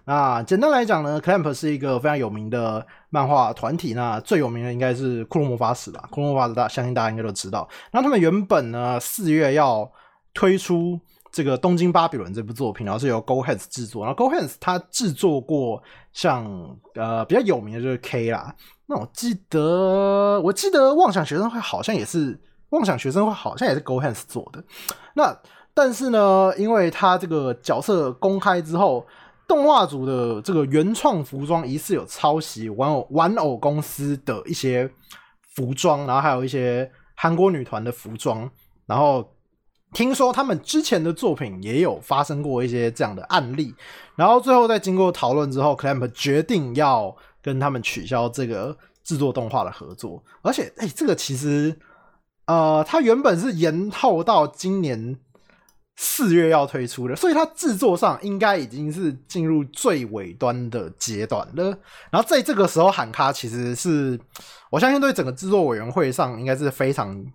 [0.06, 3.94] 那简单来讲呢，Clamp 是一个非常有名的漫画团体。
[3.94, 7.70] 那最有名的应该是《库洛魔法使》吧，《库洛魔法使》大相信大家应该都知道。
[7.92, 9.88] 那他们原本呢四月要
[10.34, 11.00] 推出
[11.32, 14.04] 这个《东京巴比伦》这部作品，然后是由 Go Hands 制作。
[14.04, 16.46] 然后 Go Hands 他制作过像
[16.96, 18.56] 呃比较有名的就是 K 啦。
[18.88, 24.64] 那我记得我记得妄想学生会好像也是妄想学生会好像也是 Go Hands 做的。
[25.16, 25.38] 那
[25.74, 29.06] 但是呢，因为他这个角色公开之后。
[29.48, 34.90] 动画组的这个原创服装疑似有抄袭玩偶玩偶公司的一些
[35.54, 38.50] 服装，然后还有一些韩国女团的服装，
[38.88, 39.24] 然后
[39.94, 43.76] 听说他们之前的作品也有发生过一些这样的案例，
[44.16, 51.78] 然后最后在经过讨论之后，Clamp 决定要跟他们取消这个制作动画的合作，而且哎，这个其实
[52.48, 55.16] 呃，它原本是延后到今年。
[55.98, 61.68] 四月要推出的，所以它制作上应该已经是进入最尾端的阶段了。
[62.12, 64.20] 然后在这个时候喊卡，其实是
[64.70, 67.26] 我相信对整个制作委员会上应该是非常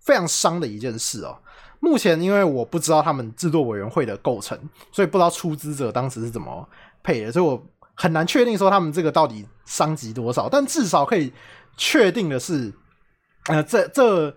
[0.00, 1.38] 非常伤的一件事哦。
[1.80, 4.58] 目前因为我不知道他们制作委员会的构成，
[4.92, 6.68] 所以不知道出资者当时是怎么
[7.02, 7.66] 配的，所以我
[8.02, 10.48] 很难确定说他们这个到底伤及多少。
[10.48, 11.32] 但至少可以
[11.76, 12.72] 确定的是，
[13.46, 14.34] 呃，这这。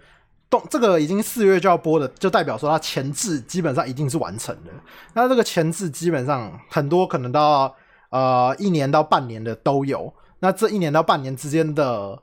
[0.48, 4.70] 动这个已经四月就要播的，就代表说它前置基本上一定是完成的。
[5.16, 7.76] 那这个前置基本上很多可能到
[8.12, 10.14] 呃一年到半年的都有。
[10.42, 12.22] 那这一年到半年之间的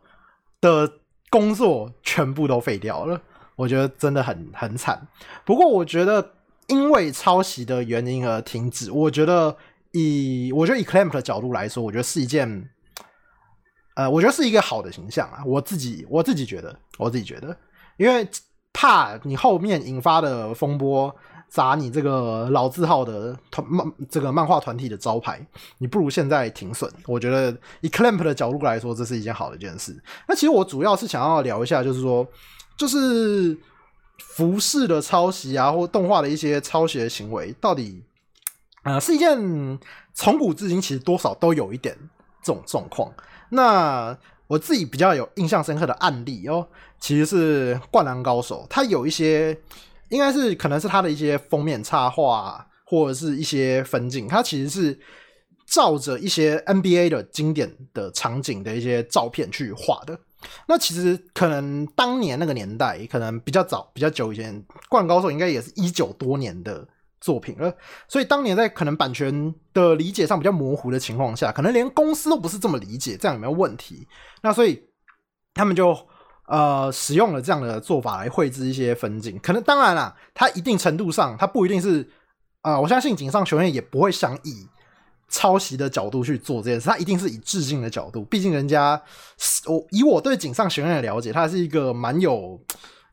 [0.61, 0.89] 的
[1.31, 3.21] 工作全部都废掉了，
[3.57, 5.09] 我觉得真的很很惨。
[5.45, 6.31] 不过我觉得
[6.69, 9.57] 因为抄袭的原因而停止，我觉得
[9.93, 12.69] 以我觉得以 Clamp 的角度来说，我觉得是一件
[13.95, 15.43] 呃，我觉得是一个好的形象啊。
[15.45, 17.57] 我自己我自己觉得，我自己觉得。
[17.99, 18.27] 因为
[18.73, 21.15] 怕你后面引发的风波
[21.51, 26.91] 砸你这个老字号的团漫这个漫画团体的招牌，你不如现在停损。
[27.07, 29.95] 我觉得以 Clamp 的角度来说，这是一件好的一件事。
[30.27, 32.27] 那其实我主要是想要聊一下，就是说，
[32.79, 33.55] 就是
[34.19, 38.03] 服饰的抄袭啊，或动画的一些抄袭的行为，到底
[38.83, 39.79] 啊是一件
[40.15, 41.97] 从古至今其实多少都有一点
[42.43, 43.13] 这种状况。
[43.51, 44.17] 那
[44.47, 46.69] 我自己比较有印象深刻的案例哦。
[47.01, 49.59] 其实是《灌篮高手》，它有一些
[50.09, 54.97] 应该是可能是它的一些封面插画或者是一些分镜，它其实是
[55.67, 60.17] 照着一些 NBA 的经典的场景的一些照片去画的。
[60.69, 64.55] 那其实可能当年那个年代，可能比较早、比较久以前，
[64.89, 66.87] 《灌篮高手》应该也是一九多年的
[67.23, 67.75] 作品了。
[68.07, 74.07] 所以当年在可能版权的理解上比较模糊的情况下，可能连公司都不是这么理解，这样有没有问题？
[74.43, 74.83] 那所以
[75.55, 75.97] 他们就。
[76.49, 82.07] 呃，使用了这样的做法来绘制一些分镜，可能当然啦，它一定程度上，它不一定是
[82.61, 84.67] 啊，我相信井上雄彦也不会想以
[85.29, 89.01] 抄袭的角度去做这件事，他一定是以致敬的角度，毕竟人家
[89.67, 92.61] 我以我对井上雄彦的了解，他是一个蛮有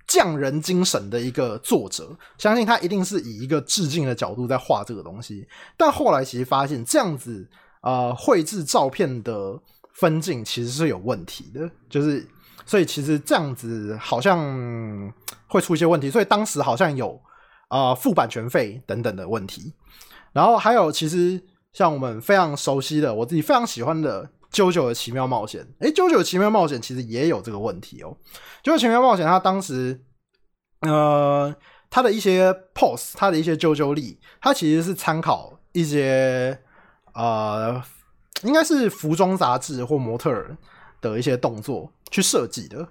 [0.10, 5.48] 匠人精神的一个作者，相信他一定是以一个致敬的角度在画这个东西。
[5.78, 7.48] 但后来其实发现，这样子
[7.82, 9.58] 呃绘制照片的
[9.94, 12.28] 分镜其实是有问题的，就是。
[12.66, 14.38] 所以其实这样子好像
[15.48, 17.20] 会出一些问题，所以当时好像有
[17.68, 19.74] 啊付版权费等等的问题。
[20.34, 21.42] 然后还有，其实
[21.74, 25.62] 像我们非常熟悉的，我自己非常喜欢的《啾啾的奇妙冒险》。
[25.80, 28.18] 诶，《啾啾的奇妙冒险》其实也有这个问题哦。
[28.68, 30.02] 《啾啾奇妙冒险》它当时
[30.82, 31.56] 呃，
[31.90, 36.60] 它的一些 pose，它的一些啾啾力，它其实是参考一些
[37.14, 37.82] 呃，
[38.44, 40.58] 应该是服装杂志或模特儿。
[41.02, 42.86] 的一些动作去设计的，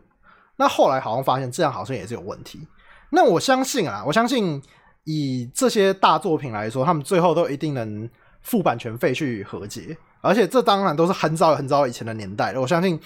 [0.56, 2.66] 那后来好像发现这样好像也是有问题。
[3.10, 4.62] 那我相信啊，我相信
[5.04, 8.08] 以这些大作品来说，他们最后都一定能
[8.48, 9.96] 付版权费去和解。
[10.20, 12.60] 而且这当然都是很早很早以前的年代了。
[12.60, 12.98] 我相信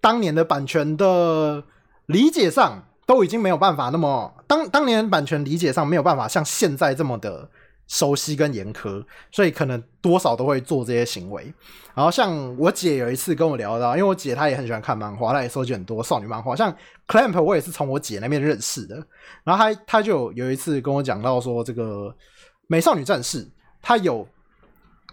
[0.00, 1.64] 当年的版权的
[2.06, 7.48] 理解上都已经没有办法那么当当年版权理解上没有办法像现在这么的
[7.88, 11.52] 熟悉跟严苛，所以可能多少都会做这些行为。
[11.94, 16.74] 然后像我姐有一次跟我聊到，因为我姐她也很喜欢看漫画，她也收集很多少女漫画，像
[17.06, 18.96] Clamp 我也是从我姐那边认识的。
[19.44, 22.14] 然后她她就有一次跟我讲到说，这个
[22.66, 23.46] 美少女战士
[23.82, 24.26] 它有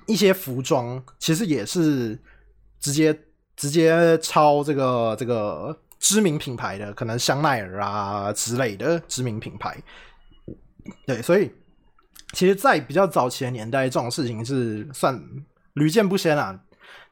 [0.10, 2.20] 一些服装，其实也是
[2.82, 3.18] 直接
[3.56, 9.78] 直接抄这个这个知名品牌的，可能香奈儿啊之类的知名品牌。
[11.08, 11.50] 对，所以。
[12.32, 15.20] 其实，在比较早期的年代，这种事情是算
[15.74, 16.60] 屡见不鲜啊。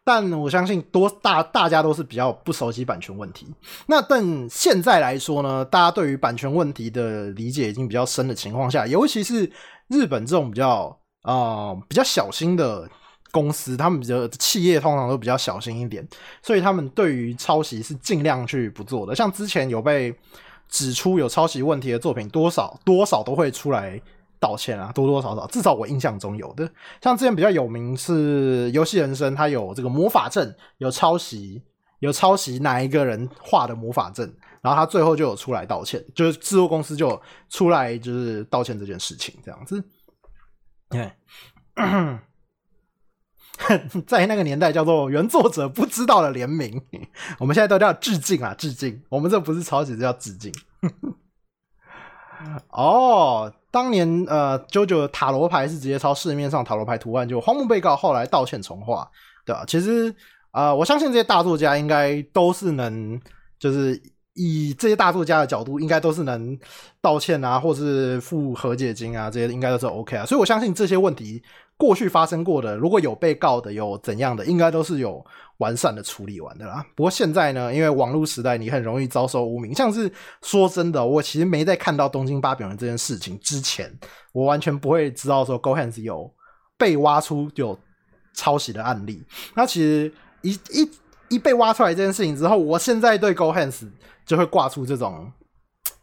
[0.04, 3.48] 但我相信，多大大家都是比较不熟悉版权问题。
[3.88, 9.52] 那但现在来说呢，大家对于版权问题的理解已经比较深的情况下，尤其是
[9.88, 10.96] 日本这种比较
[11.32, 12.90] 啊比较小心的
[13.32, 16.08] 公司，他们的企业通常都比较小心一点，
[16.42, 19.16] 所以他们对于抄袭是尽量去不做的。
[19.16, 20.16] 像之前有被
[20.70, 24.02] 指出有抄袭问题的作品，多少多少都会出来。
[24.40, 26.72] 道歉啊，多多少少，至少我印象中有的。
[27.02, 31.60] 像之前比较有名是《游戏人生》，它有这个魔法阵，有抄袭，
[32.02, 39.84] 有抄袭哪一个人画的魔法阵，然后他最后就有出来道歉，就是制作公司就出来就是道歉这件事情这样子。
[40.90, 41.12] 对
[44.06, 46.82] 在那个年代叫做原作者不知道的联名，
[47.40, 49.02] 我们现在都叫致敬啊，致敬。
[49.10, 50.52] 我们这不是抄袭，这叫致敬。
[52.70, 53.54] 哦。
[53.70, 59.08] 当年呃，JoJo 塔罗牌是直接抄市面上塔罗牌图案，就荒木被告后来道歉重画，
[59.46, 59.64] 对吧？
[59.68, 60.16] 其实
[60.52, 63.22] 啊，我相信这些大作家应该都是能，
[63.60, 64.02] 就是
[64.38, 66.58] 以这些大作家的角度，应该都是能
[67.02, 70.26] 道歉啊，或是付和解金啊，这些应该都是 OK 啊。
[70.26, 71.44] 所以我相信这些问题
[71.76, 75.26] 过去发生过的，如果有被告的，有怎样的，应该都是有。
[75.58, 76.86] 完善的处理完的啦。
[76.94, 79.74] 不过现在呢，因为网络时代，你很容易遭受污名。
[79.74, 80.08] 像是
[80.44, 83.92] 说真的，我其实没在看到东京八表人这件事情之前，
[84.34, 86.32] 我完全不会知道说 Go Hands 有
[86.78, 87.76] 被挖出有
[88.36, 89.24] 抄袭的案例。
[89.56, 90.92] 那其实一一
[91.30, 93.88] 一被挖出来这件事情之后，我现在对 Go Hands
[94.28, 95.32] 就会挂出这种。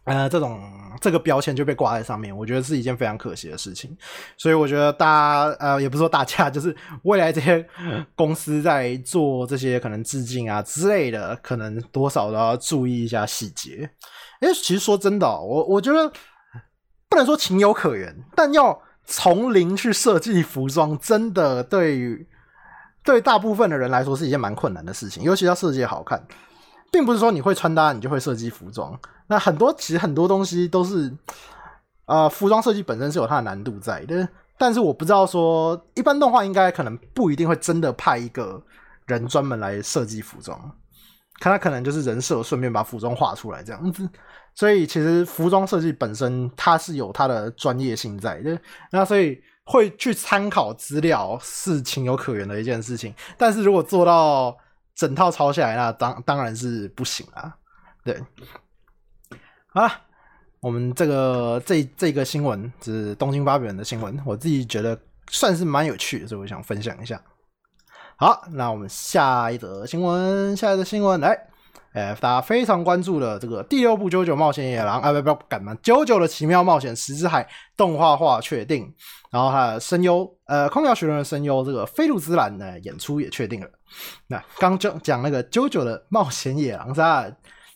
[0.05, 0.61] 呃，这种
[1.01, 3.97] 这个标签就被挂在上面，我觉得是一件非常可惜的事情。
[4.37, 7.67] 所以我觉得大家，呃，也不是说大家，就是未来这些
[8.13, 13.89] 公司在做这些可能致敬啊之类的，可能多少都要注意一下细节。
[14.41, 16.07] 哎，其实说真的，我我觉得
[17.09, 22.27] 不能说情有可原，但要从零去设计服装，真的对于
[23.03, 26.23] 对大部分的人来说是一件蛮困难的事情，尤其要设计好看。
[26.95, 28.97] 并不是说你会穿搭，你就会设计服装。
[29.27, 31.13] 那很多其实很多东西都是，
[32.05, 34.25] 呃，服装设计本身是有它的难度在的。
[34.57, 38.63] 但是我不知道说，一般动画应该可能不一定会真的派一个
[39.07, 40.57] 人专门来设计服装，
[41.41, 44.07] 看他可能就是人设，顺便把服装画出来这样子。
[44.53, 48.57] 所以其实服装设计本身它是有它的专业性在的。
[48.89, 53.13] 那所以会去参考资料是情有可原的一件事情。
[53.37, 54.55] 但是如果做到，
[54.95, 57.55] 整套抄下来，那当当然是不行啊。
[58.03, 58.19] 对，
[59.67, 59.91] 好了，
[60.59, 64.97] 我们这个这这个新闻是东京发表的新闻，我自己觉得
[65.29, 67.21] 算是蛮有趣，所以我想分享一下。
[68.17, 71.47] 好，那我们下一则新闻，下一则新闻来。
[71.95, 75.73] 哎，大家非常关注的这个第六部《九九冒险野狼》啊，不不不，干嘛？
[75.81, 78.93] 《九九的奇妙冒险》石之海动画化确定，
[79.31, 83.67] 然后它的声优，呃，空调学人的声优，这个菲鲁兹兰的演出也确定了。
[84.27, 86.93] 那刚讲讲那个《九九的冒险野狼》
[87.27, 87.35] 是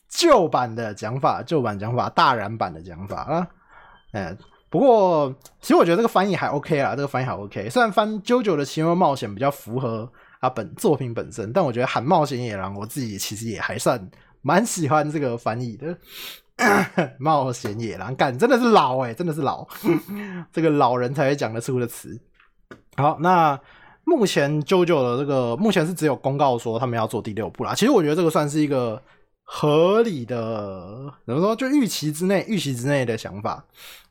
[0.10, 3.48] 旧版的讲法，旧版讲法，大染版的讲法啊。
[4.12, 4.38] 嗯，
[4.70, 7.70] 不过其实我觉得这个翻译还 OK 啊，这个翻译还 OK。
[7.70, 10.12] 虽然翻《九九的奇妙冒险》比较符合。
[10.40, 14.10] 啊，本作品本身，但我觉得《喊冒险野狼》，我自己其实也还算
[14.42, 15.98] 蛮喜欢这个翻译的。
[17.18, 19.68] 冒险野狼，干真的是老哎，真的是老，
[20.52, 22.20] 这个老人才会讲得出的词。
[22.96, 23.60] 好，那
[24.06, 27.74] 目前 JoJo 的这个目前是只有公告说他们要做第六部啦。
[27.74, 29.02] 其实我觉得这个算是一个
[29.44, 33.64] 合理的，怎么说，就预期之内、预期之内的想法，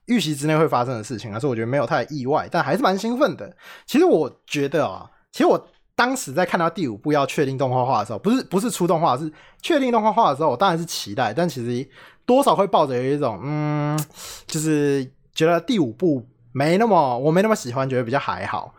[0.07, 3.57] 预期之内会发生的事情啊，所以我觉得没有太意外，但还是蛮兴奋的。
[3.87, 5.69] 其实我觉得啊，其实我。
[5.99, 11.91] 当时在看到第五部要确定动画化的时候，不是不是出动画，是确定动画化的时候，我当然是期待，但其实
[12.25, 13.99] 多少会抱着一种嗯，
[14.47, 18.73] 就是觉得第五部没那么我没那么喜欢，觉得比较还好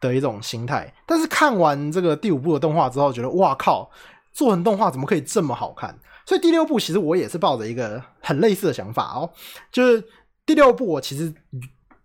[0.00, 0.94] 的一种心态。
[1.04, 3.90] 但是看完这个第五部的动画之后，觉得哇靠，
[4.32, 5.98] 做成动画怎么可以这么好看？
[6.24, 9.28] 所以第六部其实我也是抱着一个很类似的想法哦，
[9.72, 10.04] 就是
[10.46, 11.34] 第六部我其实。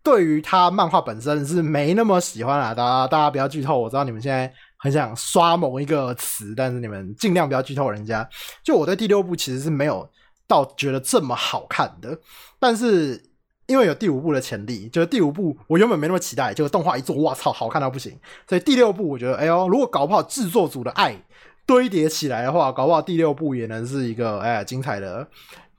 [0.06, 3.76] 对于他漫画本身是没那么喜欢啊，大家大家不要剧透。
[3.82, 8.30] 我知道你们现在很想刷某一个词，但是你们尽量不要剧透人家。
[8.64, 10.08] 就我对第六部其实是没有
[10.48, 12.16] 到觉得这么好看的，
[12.60, 13.20] 但是
[13.66, 18.16] 因为有第五部的潜力，就是第五部我原本没那么期待，结果动画一做，哇操，好看到不行。
[18.48, 21.20] 所以第六部我觉得，哎呦，如果搞不好制作组的爱
[21.66, 25.28] 堆叠起来的话，搞不好第六部也能是一个哎精彩的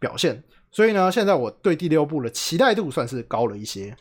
[0.01, 0.43] 表现。
[0.73, 3.97] 所以呢，现在我对第六部的期待度算是高了一些。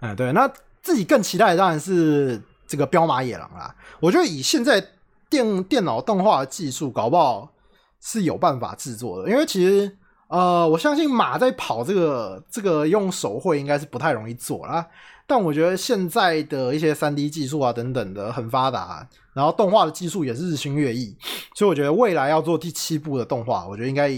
[0.00, 0.50] 哎，对，那
[0.82, 3.74] 自己更期待的当然是这个彪马野狼啦。
[4.00, 4.84] 我觉得以现在
[5.30, 7.52] 电电脑动画的技术，搞不好
[8.00, 9.96] 是有办法制作的，因为其实。
[10.30, 14.86] 呃，我相信马在跑这个这个用手绘应该是不太容易做啦。
[15.26, 21.16] 但我觉得现在的一些三 D 技术啊等等的很发达，然后动画的技术也是日新月异，
[21.56, 24.08] 所以我觉得未来要做第七部的动画，我觉得应该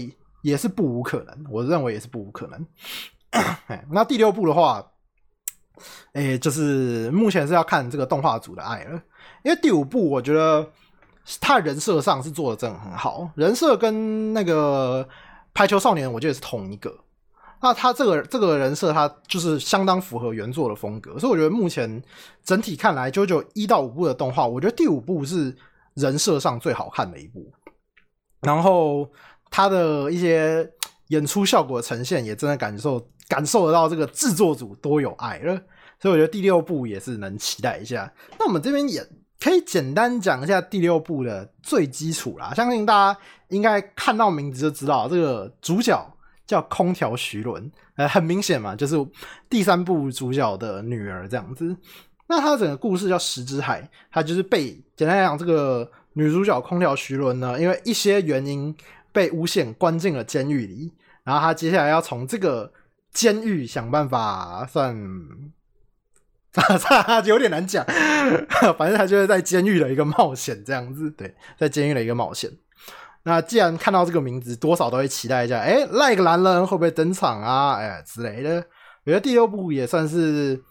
[0.43, 1.35] 也是不无可能。
[1.49, 2.63] 我认为也是不无可能。
[3.89, 4.85] 那第六部的话，
[6.13, 9.01] 哎，就是目前是要看这个动画组的爱了，
[9.43, 10.67] 因为第五部我觉得
[11.39, 15.07] 他人设上是做的真的很好，人设跟那个。
[15.55, 16.91] 排球少年，我觉得是同一个。
[17.61, 22.01] 那他这个这个人设，他就是相当符合原作的风格，所以我觉得目前
[22.43, 25.55] 整体看来，九九一到五部的动画，我觉得第五部是
[25.93, 27.53] 人设上最好看的一部。
[28.41, 29.07] 然后
[29.51, 30.67] 他的一些
[31.09, 35.61] 演出效果呈现，也真的感受感受得到这个制作组多有爱了。
[36.03, 38.13] 所以我觉得第六部也是能期待一下。
[38.37, 39.03] 那我们这边也。
[39.39, 48.95] 可以简单讲一下第六部的最基础啦，相信大家应该看到名字就知道，这个主角叫空调徐伦，呃，很明显嘛，就是
[49.49, 51.75] 第三部主角的女儿这样子。
[52.27, 58.73] 那他整个故事叫石之海，他就是被简单来讲，这个女主角空调徐伦呢，因为一些原因
[59.11, 60.93] 被诬陷关进了监狱里，
[61.25, 62.71] 然后他接下来要从这个
[63.11, 64.97] 监狱想办法算。
[67.07, 67.83] 啊，有点难讲，
[68.77, 72.49] 反正他就是在监狱的一个冒险这样子，对，在监狱的一个冒险。
[73.23, 77.77] 那既然看到这个名字，多少都会期待一下，哎，那个男人会不会登场啊？
[77.77, 78.63] 哎之类的。
[79.05, 80.61] 我觉得第六部也算是，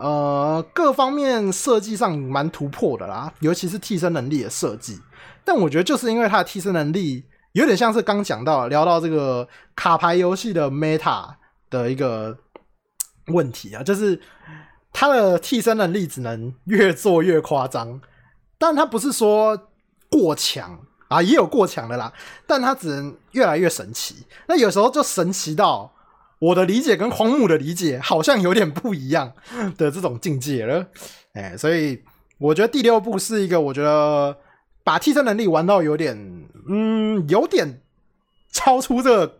[0.00, 4.98] 呃，各方面设计上蛮突破的啦，尤其是替身能力的设计。
[5.44, 11.34] 但我觉得就是因为他的替身能力有点像是刚讲到聊到这个卡牌游戏的 meta
[11.68, 12.36] 的一个
[13.26, 14.18] 问题啊，就是。
[15.00, 18.00] 他的替身能力只能越做越夸张，
[18.58, 19.68] 但他不是说
[20.10, 22.12] 过强啊，也有过强的啦，
[22.48, 24.26] 但他只能越来越神奇。
[24.48, 25.92] 那有时候就神奇到
[26.40, 29.34] 我的理解跟荒木的理解好像有点不一样
[29.76, 30.88] 的这种境界了。
[31.34, 32.02] 哎，所以
[32.38, 34.36] 我觉得第六部是一个，我觉得
[34.82, 36.16] 把替身能力玩到有点，
[36.68, 37.82] 嗯，有点
[38.50, 39.38] 超出这，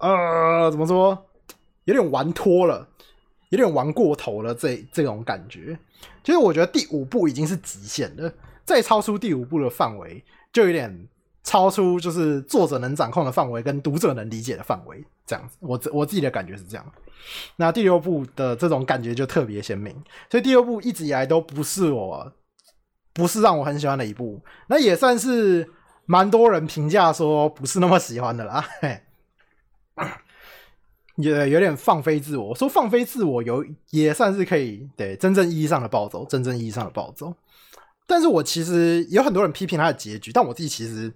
[0.00, 1.26] 呃，怎么说，
[1.84, 2.88] 有点玩脱了。
[3.50, 5.78] 有点玩过头了，这这种感觉，
[6.24, 8.32] 其实我觉得第五部已经是极限了，
[8.64, 11.08] 再超出第五部的范围，就有点
[11.44, 16.84] 超出就是作者能掌控的范围跟读者能理解的范围，这样子，我我自己的感觉是这样。
[17.56, 19.94] 那第六部的这种感觉就特别鲜明，
[20.30, 22.32] 所以第六部一直以来都不是我，
[23.12, 25.68] 不是让我很喜欢的一部，那也算是
[26.04, 28.64] 蛮多人评价说不是那么喜欢的啦。
[31.16, 37.34] 也有点放飞自我，说放飞自我有也算是可以对真正意义上的暴走，真正意义上的暴走。
[38.06, 41.12] 但是我其实有很多人批评他的结局，但我自己其实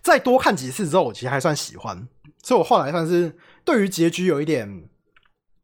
[0.00, 2.08] 再多看几次之后，我其实还算喜欢，
[2.42, 4.84] 所以我后来算是对于结局有一点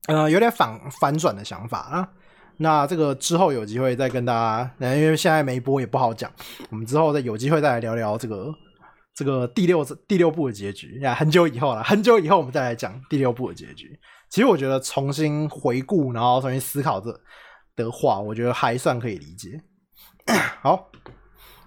[0.08, 2.08] 呃有点反反转的想法啊。
[2.58, 4.32] 那这个之后有机会再跟大
[4.78, 6.30] 家，因为现在没播也不好讲，
[6.70, 8.52] 我们之后再有机会再来聊聊这个。
[9.22, 13.96] 这个第六第六部的结局呀，很久以后了，很久以后我们再来讲第六部的结局。
[14.28, 17.20] 其实我觉得重新回顾，然后重新思考这
[17.76, 19.62] 的话，我觉得还算可以理解。
[20.60, 20.90] 好，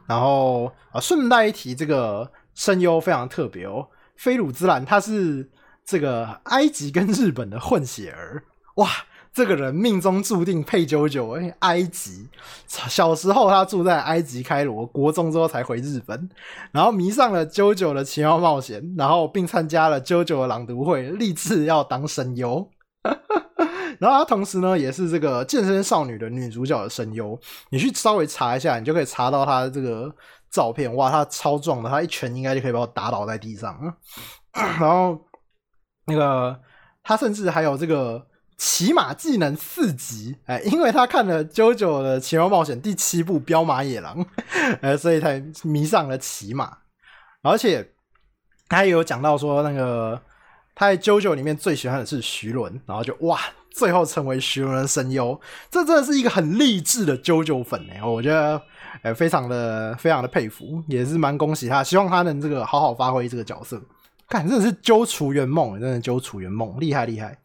[0.05, 3.87] 然后啊，顺带一提，这个声优非常特别哦，
[4.17, 5.49] 菲鲁兹兰他是
[5.85, 8.43] 这个埃及跟日本的混血儿，
[8.75, 8.89] 哇！
[9.35, 12.29] 这个人命中注定配九九，哎，埃及。
[12.67, 16.29] 小时候他住在埃及开罗，国中之后才回日本，
[16.71, 22.65] 然后迷上了九九的奇妙冒险，然后并参加了九九的朗读会，立志要当声优。
[23.99, 27.37] 然后他同时呢，也是这个健身少女的女主角的声优。
[27.71, 30.09] 你去稍微查一下，你就可以查到他的这个
[30.49, 30.95] 照片。
[30.95, 33.77] 哇，他超壮的，他一拳应该就可以把我打倒在地上。
[34.53, 35.19] 然后
[36.05, 36.57] 那个
[37.03, 38.25] 他甚至还有这个。
[38.57, 44.23] 骑马技能四级，哎，因为他看了《JoJo》的奇妙冒险第七部《彪马野狼》，
[44.81, 46.77] 呃， 所以才迷上了骑马。
[47.41, 47.91] 而且
[48.67, 50.21] 他也有讲到说，那个
[50.73, 53.39] 他在《JoJo》里面最喜欢的是徐伦，然后就哇，
[53.71, 55.39] 最后成为徐伦的声优，
[55.69, 58.61] 这真的是一个很励志的 JoJo 粉哎，我觉得
[59.03, 63.81] 呃非常的非常的佩服，也是蛮恭喜他，希望他能这个好好发挥这个角色。
[64.27, 67.37] 看真的是揪楚圆梦，真的揪楚圆梦，厉害厉害。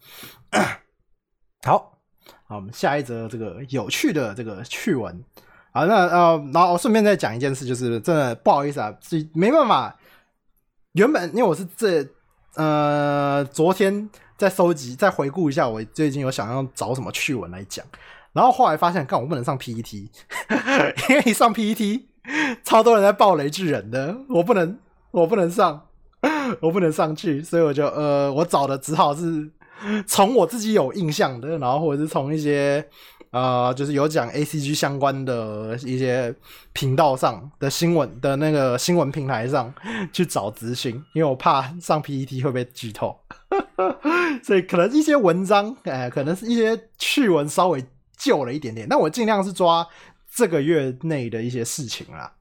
[1.63, 1.99] 好，
[2.47, 5.23] 好，我们下一则这个有趣的这个趣闻。
[5.73, 9.95] 好，那呃，然后顺便再讲一件事，就是真的不好意思啊，是没办法。
[10.93, 12.05] 原本因为我是这
[12.57, 14.09] 呃昨天
[14.39, 17.85] 在收集，再回顾一下，我最近有想要找什么趣闻来讲，
[18.33, 20.09] 然后后来发现，看我不能上 PET，
[21.11, 22.05] 因为一上 PET，
[22.65, 24.79] 超多人在爆雷巨人的，我不能，
[25.11, 25.89] 我不能上，
[26.63, 29.51] 我不能上去，所以我就呃，我找的只好是
[30.07, 32.87] 从我自己有印象的，然后或者是从一些。
[33.33, 36.35] 呃，就是有讲 A C G 相关的一些
[36.73, 39.73] 频道上的新闻的那个新闻平台上
[40.13, 43.17] 去找资讯，因为我怕上 P E T 会被剧透，
[44.43, 47.81] 所以可能一些文章，哎，可能是一些趣闻稍微
[48.19, 49.87] 旧了一点点，但我尽量是抓
[50.35, 52.33] 这个月内的一些事情啦，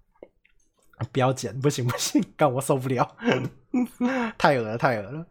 [1.11, 3.15] 不要剪，不行不行，干我受不了，
[4.39, 5.23] 太恶了太恶了。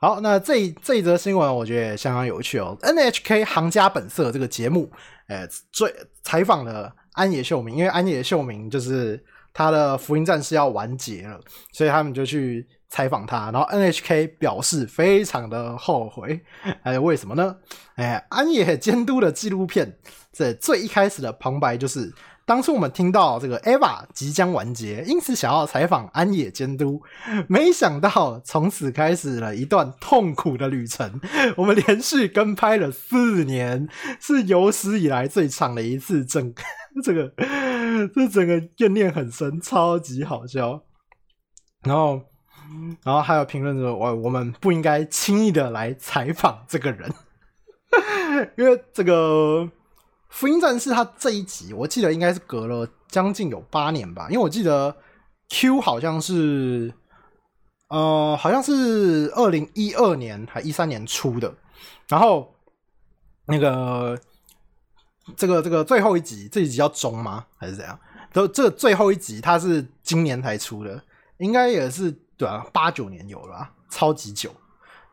[0.00, 2.76] 好，那这这一则新闻我觉得相当有趣哦。
[2.82, 4.90] NHK《行家本色》这个节目，
[5.28, 5.90] 呃，最
[6.22, 9.22] 采访了安野秀明，因为安野秀明就是
[9.54, 11.40] 他的《福音战士》要完结了，
[11.72, 13.50] 所以他们就去采访他。
[13.50, 16.40] 然后 NHK 表示非常的后悔，
[16.84, 17.56] 哎，为什么呢？
[17.96, 19.98] 哎，安野监督的纪录片，
[20.32, 22.14] 这最一开始的旁白就是。
[22.46, 27.00] 当初我们听到这个 EVA 即将完结，因此想要采访安野监督，
[27.48, 31.18] 没想到从此开始了一段痛苦的旅程。
[31.56, 33.88] 我们连续跟拍了四年，
[34.20, 36.22] 是有史以来最长的一次。
[36.22, 36.52] 整
[37.02, 37.32] 这个
[38.14, 40.82] 这整个怨念很深，超级好笑。
[41.82, 42.20] 然后，
[43.02, 47.12] 然后还有评论说，我我们不应该轻易的来采访这个人，
[48.56, 49.70] 因为这个。
[50.30, 54.96] 福音战士他这一集，我记得应该是隔了将近有八年吧，因为我记得
[55.48, 56.92] Q 好像是，
[57.86, 61.54] 呃，好像是二零一二年还一三年出的，
[62.08, 62.52] 然后
[63.46, 64.18] 那个
[65.36, 67.46] 这个这个最后一集，这一集叫中吗？
[67.56, 67.96] 还是怎样？
[68.32, 71.00] 都这最后一集它是今年才出的，
[71.38, 74.50] 应该也是对啊，八九年有了，超级久。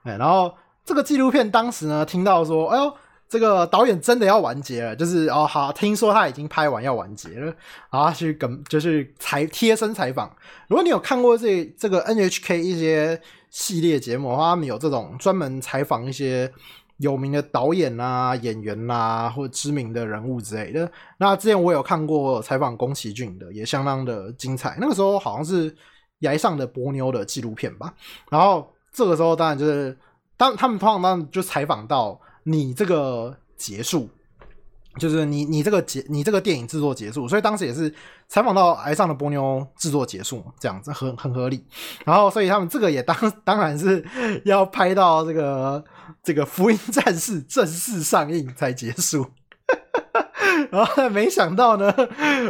[0.03, 0.53] 哎，然后
[0.83, 2.93] 这个纪录片当时呢，听到说，哎呦。
[3.31, 7.45] 这个导演真的要完结了，就是哦好，听说他已经拍完要完结了，
[7.89, 10.29] 然后去跟就是采贴身采访。
[10.67, 16.51] 如果你有看过这这个 NHK 一些系列节目的话，他们有这种专门采访一些
[16.97, 20.91] 有名的导演啊、演员啊或知名的人物之类的。
[21.17, 24.77] 那之前我有看过采访宫崎骏的，也相当的精彩。
[24.77, 25.73] 那个时候好像是
[26.21, 27.93] 崖上的波妞的纪录片吧。
[28.31, 29.95] 然后这个时候当然就是
[30.35, 32.19] 当他们通常当就采访到。
[32.43, 34.09] 你这个结束，
[34.97, 37.93] 就是你你这个结你这个电影制作结束，所以当时也是
[38.27, 41.63] 采访到《爱上的波妞》制作结束，这样子很很合理。
[42.03, 43.15] 然后，所以他们这个也当
[43.45, 44.03] 当然是
[44.43, 45.85] 要拍到这个
[46.23, 49.27] 这个《福音战士》正式上映才结束。
[50.71, 51.93] 然后没想到呢，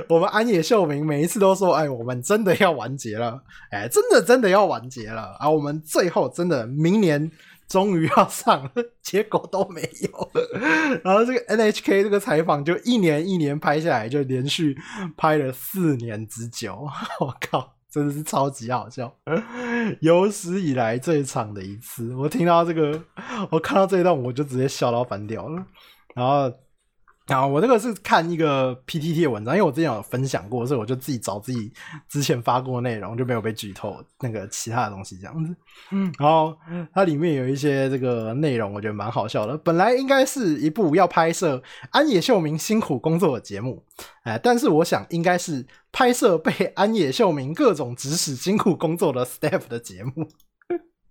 [0.08, 3.42] 我们安野秀明每一次都说：“哎，我们真的要完结了，
[3.72, 5.50] 哎，真的真的要完结了啊！
[5.50, 7.32] 我们最后真的明年。”
[7.72, 10.32] 终于要上了，结果都没有。
[11.06, 14.76] 然后这个 NHK 这个采访就一年一年拍下来，就连续
[15.16, 16.86] 拍了四年之久。
[17.22, 19.16] 我靠，真的是超级好笑，
[20.02, 22.14] 有史以来最长的一次。
[22.14, 23.02] 我听到这个，
[23.50, 25.66] 我看到这一段，我就直接笑到翻掉了。
[26.14, 26.54] 然后。
[27.32, 31.72] 啊，我这个是看一个 PTT 的文章，因为我之前有分享过，所以我就自己找自己
[32.10, 35.56] 之前发过的内容，就没有被剧透那个其他的东西这样子。
[35.92, 36.56] 嗯，然后
[36.94, 39.58] 它里面有一些这个内容，我觉得蛮好笑的。
[39.58, 41.62] 本来应该是一部要拍摄
[41.92, 43.84] 安野秀明辛苦工作的节目，
[44.24, 50.28] 哎，但是我想应该是拍摄被 安野秀明各种指使辛苦工作的 staff 的节目。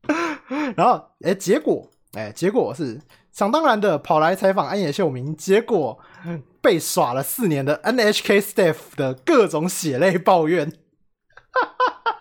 [0.76, 3.00] 然后，哎，结果，哎，结果是。
[3.32, 5.98] 想当然的跑来采访安野秀明，结果
[6.60, 10.72] 被耍了四年的 NHK staff 的各种血泪抱怨，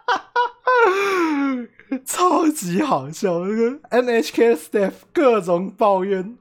[2.06, 3.46] 超级好笑。
[3.46, 6.38] 这个 NHK staff 各种抱怨，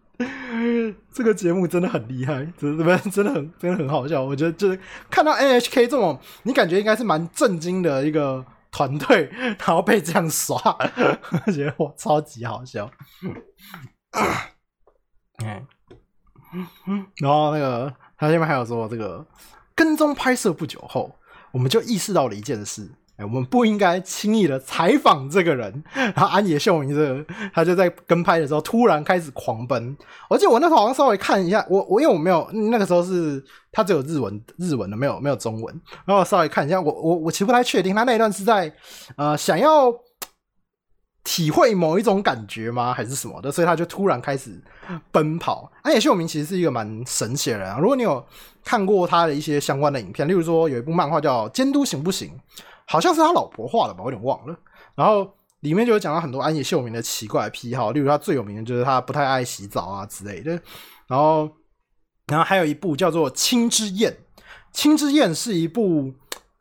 [1.13, 4.23] 这个节目真的很厉害，真的真的很真的很好笑。
[4.23, 4.79] 我觉得就是
[5.11, 10.57] 看到 NHK 这种，你感觉应该是蛮震惊的一个团队，然后被这样耍，
[11.47, 12.89] 我觉得我，超级好笑。
[15.45, 19.25] 嗯， 然后那个他下面还有说，这个
[19.75, 21.13] 跟踪拍摄不久后，
[21.53, 25.85] 我们就意识到了一件事，哎，我们不应该轻易的采访这个人。
[25.95, 29.97] 然后安野秀明这个，他就在跟拍的时候突然开始狂奔。
[30.29, 35.81] 而且我那时候好像稍微看一下，我我因为我没有那个时候是他只有日文日文的，没有没有中文。
[36.05, 38.73] 然后稍微看一下，我我我其实不太确定他那一段是在
[39.17, 39.93] 呃想要
[41.31, 42.95] 体会某一种感觉吗？
[42.95, 43.53] 还是什么的？
[43.53, 44.59] 所以他就突然开始
[45.13, 45.71] 奔跑。
[45.83, 47.79] 安野秀明其实是一个蛮神奇的人啊。
[47.79, 48.25] 如果你有
[48.65, 52.31] 看过他的一些相关的影片，例如说有一部漫画叫《监督行不行》，
[52.87, 54.57] 好像是他老婆画的吧，我有点忘了。
[54.95, 60.53] 然后里面就有讲到很多安野秀明的奇怪癖好，例如他最有名的就是他不太爱洗澡啊之类的。
[61.09, 61.51] 然后，
[62.27, 64.11] 然后还有一部叫做《青之焰》，
[64.73, 66.15] 《青之焰》是一部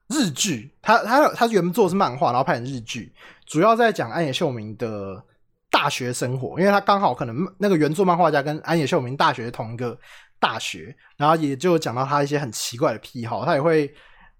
[0.10, 3.14] 日剧，他他他原作是漫画，然后拍成日剧。
[3.48, 5.24] 主要在讲安野秀明的
[5.72, 9.98] 大学生活，因为他刚好可能那个原作漫画家跟安野秀明大学同一个
[10.40, 13.92] 大学，然后也就讲到他一些很奇怪的癖好，他也会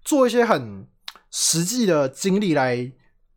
[0.04, 0.86] 做一些很
[1.30, 2.90] 实际的经历来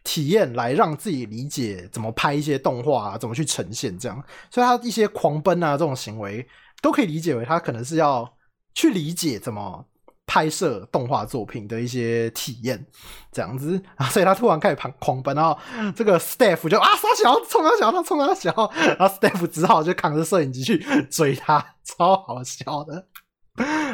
[0.03, 4.23] 体验，来让自己理解怎么拍一些动画啊，怎么去呈现这样。
[4.49, 6.45] 所以他一些狂奔啊这种行为，
[6.81, 8.31] 都可以理解为他可能是要
[8.73, 9.87] 去理解怎么。
[10.31, 12.85] 拍摄动画作品的一些体验，
[13.33, 15.59] 这样子啊，所以他突然开始狂狂奔，然后
[15.93, 18.49] 这个 staff 就啊，傻小冲啊小，他冲啊小，
[18.97, 20.77] 然后 staff 只好就扛着摄影机去
[21.11, 23.07] 追他， 超好笑的。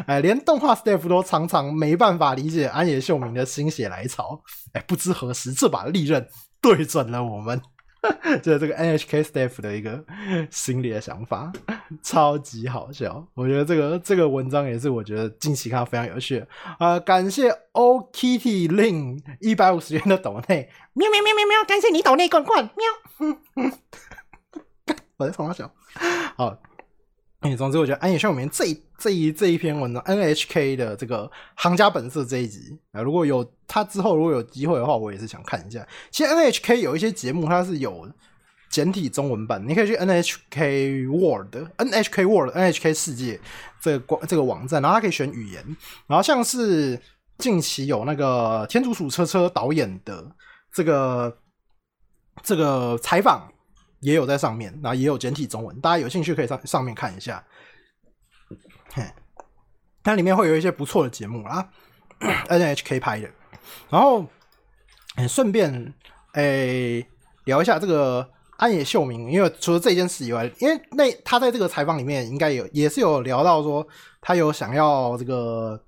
[0.06, 4.40] 哎，连动画 staff 都常常没办法理解安野秀明的心血来潮。
[4.74, 6.28] 哎，不知何时这把利刃
[6.62, 7.60] 对准了我们。
[8.44, 10.04] 就是这个 NHK staff 的一个
[10.52, 11.52] 心里的想法，
[12.04, 13.26] 超级好笑。
[13.34, 16.46] 我觉得这个这个文章也是我觉得近期看非常有趣。
[16.80, 22.86] 啊，感谢 O Kitty Lin 一百五十元的抖内，喵喵喵喵喵，感谢你抖内罐罐，喵。
[25.18, 25.74] 我在床上笑，
[26.38, 26.58] 好。
[27.42, 35.88] 哎，总之我觉得安野秀明这一这一这一篇文章，NHK 的这个行家本色这一集啊，如果有他之后如果有机会的话，我也是想看一下。
[36.10, 38.10] 其实 NHK 有一些节目它是有
[38.72, 43.40] 简体中文版，你可以去 NHK World、NHK World、NHK 世界
[43.80, 45.64] 这个这个网站，然后它可以选语言，
[46.08, 47.00] 然后像是
[47.38, 50.26] 近期有那个天竺鼠车车导演的
[50.74, 51.38] 这个
[52.42, 53.48] 这个采访。
[54.00, 57.44] 也有在上面，然后也有简体中文，大家有兴趣可以上上面看一下。
[60.04, 61.70] 它里面会有一些不错的节目啦，
[62.48, 63.30] NHK 拍的。
[63.90, 64.26] 然后
[65.28, 65.94] 顺便
[66.34, 67.06] 诶
[67.46, 73.86] 聊一下这个安野秀明，因为除了这件事以外，因为那他在这个采访里面应该有也是有聊到说，
[74.22, 75.84] 他有想要这个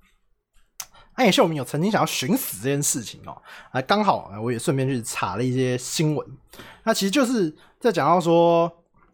[1.14, 3.40] 安野秀明有曾经想要寻死这件事情哦。
[3.70, 6.26] 啊，刚好我也顺便去查了一些新闻，
[6.84, 7.56] 那其实就是。
[7.80, 8.70] 在讲到说，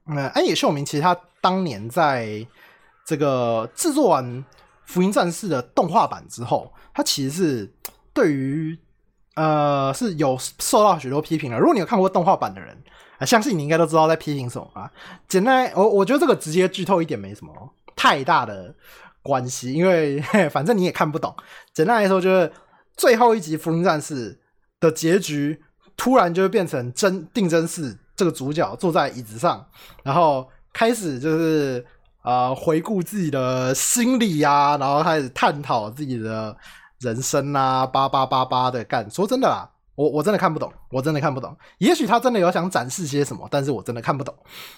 [0.06, 2.44] 呃，安野秀明其实他当年在
[3.04, 4.24] 这个制作完
[4.84, 7.72] 《福音战士》的动画版之后，他其实是
[8.12, 8.76] 对于
[9.36, 11.56] 呃是有受到许多批评的。
[11.56, 12.76] 如果你有看过动画版的人，
[13.20, 14.90] 相信你应该都知道在批评什么啊。
[15.28, 17.52] 简单，我我觉得这个直接剧透一点没什么
[17.94, 18.74] 太大的
[19.22, 21.32] 关系，因为 反正你也看不懂。
[21.72, 22.52] 简单来说，就是
[22.96, 24.34] 最后一集《福音战士》
[24.80, 25.62] 的结局
[25.96, 27.96] 突然就变成真定真是。
[28.16, 29.64] 这个主角坐在椅子上，
[30.02, 31.84] 然后开始就是
[32.22, 36.56] 呃回顾自己的心理呀，然后开始探讨自己的
[37.00, 39.08] 人生啊，叭叭叭叭的干。
[39.10, 41.54] 说真的啦，我我真的看不懂，我真的看不懂。
[41.78, 44.34] 也许他真的有想展示些什么，但是我真的看不懂。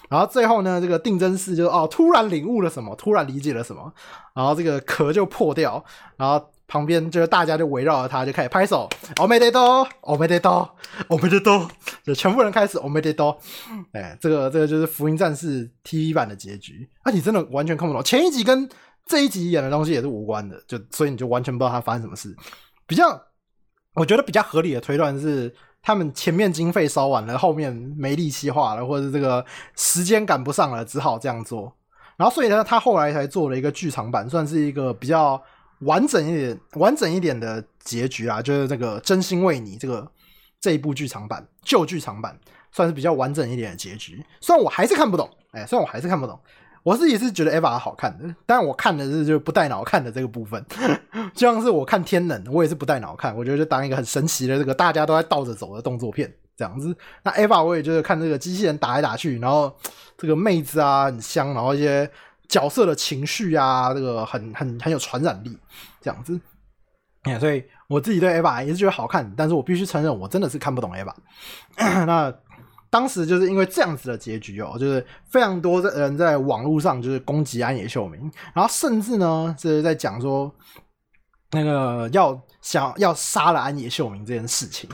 [0.09, 3.93] 然后最后呢，这个定真寺就哦突然领悟了什么，突然理解了什么，
[4.33, 5.83] 然后这个壳就破掉，
[6.17, 6.45] 然后。
[6.69, 10.69] 旁边就是大家就围绕着他，就开始拍手，欧美得多，欧美得多，
[11.07, 11.67] 欧美得多，
[12.03, 13.35] 就全部人开始欧美得多。
[13.91, 16.87] 哎，这个这个就是《福音战士》TV 版的结局。
[17.01, 18.69] 啊，你真的完全看不懂，前一集跟
[19.07, 22.33] 这一集演的东西也是无关的，就所以你就完全不知道他发生什么事。
[22.85, 23.19] 比较，
[23.95, 25.51] 我觉得比较合理的推断是，
[25.81, 29.43] 他们前面经费烧完了，后面没力气画了，或者这个
[29.75, 31.75] 时间赶不上了，只好这样做。
[32.15, 35.41] 然后所以呢，他后来才做了一个剧场版，算是一个比较。
[35.79, 40.09] 完整一点、完整一点的结局啊，就是这个《真心为你》这个
[40.59, 42.37] 这一部剧场版旧剧场版，
[42.71, 44.23] 算是比较完整一点的结局。
[44.41, 46.37] 虽然我还是看不懂，哎，虽然我还是看不懂，
[46.83, 50.63] 我自己是觉得《EVA》好看的，但我看的是就不带脑看的这个部分。
[51.33, 56.95] 就像是我看《天能》，我也是不带脑看，我觉得就当一个很神奇的这个大家都在倒着走的动作片这样子。
[57.23, 59.73] 那《EVA》我也就是看这个机器人打来打去，然后
[60.17, 62.09] 这个妹子啊很香，然后一些。
[62.49, 65.57] 角色的情绪啊，这个很很很有传染力，
[66.01, 66.37] 这样子。
[67.39, 71.13] 所以我自己对 Ava 也是觉得好看，但是我必须承认，我真的是看不懂 Ava。
[72.05, 72.33] 那
[72.89, 78.19] 当时就是因为这样子的结局哦，就是非常多的人在网络上就是攻击安野秀明，
[78.53, 80.51] 然后甚至呢就是在讲说
[81.51, 84.89] 那个要想要杀了安野秀明这件事情。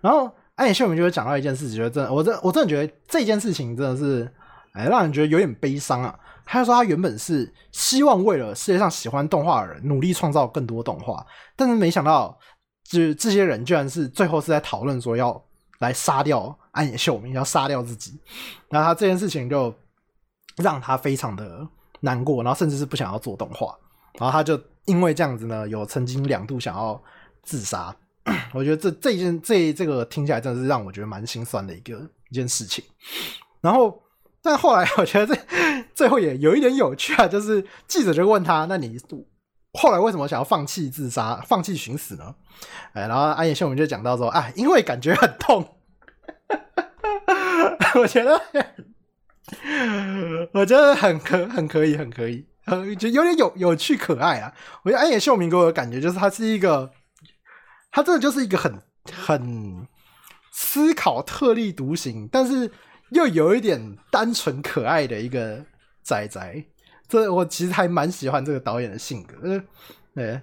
[0.00, 4.30] 然后安野秀明就会讲到一件事情，觉得真的，我真我真的觉得这件事情真的是
[4.74, 6.14] 哎让人觉得有点悲伤啊。
[6.52, 11.24] 他说：“他原本是希望为了世界上喜欢动画的人努力创造更多动画，
[11.54, 12.36] 但是没想到，
[12.82, 15.40] 就是这些人居然是最后是在讨论说要
[15.78, 18.18] 来杀掉安野秀明，要杀掉自己。
[18.68, 19.72] 然后他这件事情就
[20.56, 21.66] 让他非常的
[22.00, 23.72] 难过，然后甚至是不想要做动画。
[24.18, 27.00] 然后他就因为这样子呢，有曾经两度想要
[27.44, 27.94] 自杀。
[28.52, 31.98] 我觉得这这件这这个听起来真的是让我觉得蛮心酸的一个
[32.28, 32.84] 一件事情。
[33.60, 34.02] 然后，
[34.42, 35.40] 但后来我觉得这
[36.00, 38.98] 最后也有一点有趣啊， 就是记者就问他：“那你
[39.74, 42.34] 后来为什么想要放弃自杀、放弃寻死呢？”
[42.96, 45.76] 哎，然后安野秀明就讲到说：“哎，因为感觉很痛。
[48.00, 48.40] ”我觉得，
[50.54, 52.46] 我觉得很可很可以，很可以，
[52.98, 54.54] 就有点有有趣可爱啊。
[54.84, 56.90] 我觉得安野秀明给我的感觉就是他是一个。
[57.92, 58.80] 他真的就是一个很
[59.12, 59.86] 很
[60.50, 62.70] 思考、特立独行，但是
[63.10, 65.66] 又有一点单纯可爱的一个
[66.10, 66.64] 仔仔。
[67.08, 69.62] 这我其实还蛮喜欢这个导演的性格。
[70.14, 70.40] 对，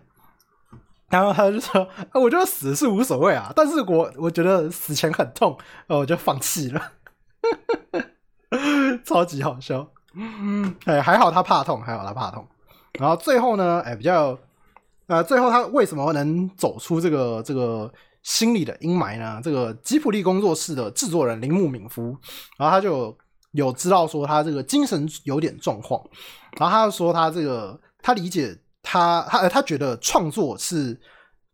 [1.09, 5.57] 然后他就说：“我觉得死是无所谓啊，但是我我觉得死前很痛，
[5.87, 6.93] 我就放弃了。
[9.03, 9.89] ”超级好笑。
[10.85, 12.47] 哎，还好他怕痛，还好他怕痛。
[12.99, 14.39] 然后最后呢，哎，比较。
[15.07, 17.89] 呃，最后他为什么能走出这个这个
[18.23, 19.39] 心理的阴霾呢？
[19.41, 22.13] 这个吉普力工作室的制作人铃木敏夫，
[22.57, 23.17] 然后他就
[23.57, 26.01] 有知道说他这个精神有点状况，
[26.57, 30.97] 然后他就说他这个他理解他他他觉得创作是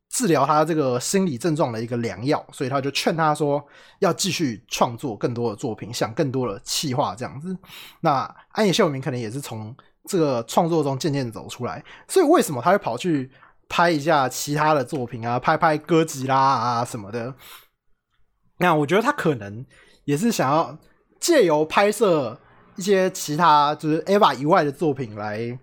[0.10, 3.64] 治疗他这个心理症状的一个良药，所以他就劝他说
[4.00, 7.58] 要继续创作更多的作品，想更多的企划这样子。
[8.02, 9.76] 那安野秀明可能也是从
[10.08, 13.32] 这个创作中渐渐走出来，所以为什么他会跑去？
[13.70, 17.34] 拍一下其他的作品啊，拍拍歌吉拉啊什么的。
[18.60, 19.66] 那我觉得他可能
[20.04, 20.78] 也是想要
[21.24, 22.38] 借由拍摄
[22.76, 25.58] 一些其他就是 Eva 以外的作品来，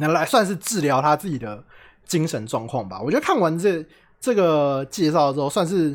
[0.00, 1.62] 来算是治疗他自己的
[2.06, 2.98] 精神状况吧。
[3.02, 3.84] 我觉得看完这
[4.18, 5.90] 这个介绍之后，算是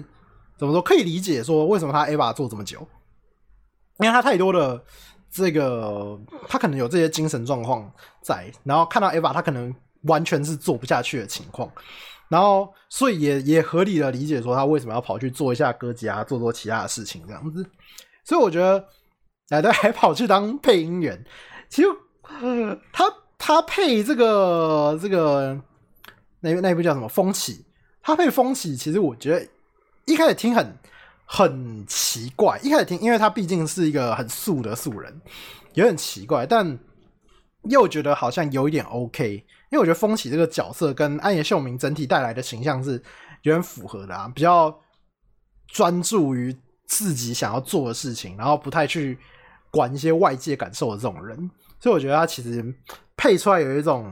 [0.60, 2.88] 怎么说可以理解说为什么他 Eva 做这么久，
[3.98, 4.80] 因为他太多的
[5.32, 6.16] 这个
[6.48, 7.92] 他可能有这些精神状况
[8.22, 9.76] 在，然后看到 Eva 他可能。
[10.06, 11.68] 完全是做不下去的情况，
[12.30, 17.66] 然后所以也也合理的理解说他为什么要跑去做一下歌姬啊，做做其他的事情这样子。
[18.26, 18.86] 所以我觉得，
[19.50, 21.24] 哎，对，还跑去当配音员。
[21.70, 21.88] 其实
[22.42, 23.06] 呃他
[23.38, 25.58] 他配这个这个
[26.40, 27.54] 那那部叫什么《风起》，
[28.02, 29.48] 他配《风起》，其实我觉得
[30.06, 30.78] 一开始听很
[31.26, 32.60] 很奇怪。
[32.64, 35.22] 一开始听，因为他毕竟是一个很素的素人，
[35.74, 36.78] 有点奇怪，但
[37.64, 39.46] 又觉得好像有一点 OK。
[39.72, 42.94] 因为我觉得风起这个角色跟安野秀明整体带来的形象是
[43.42, 44.76] 有点符合的啊，比较
[45.68, 46.56] 专注于
[46.88, 49.18] 自己想要做的事情，然后不太去
[49.72, 52.64] 管一些外界感受的这种人，所以我觉得他其实
[53.18, 54.12] 配出来有一种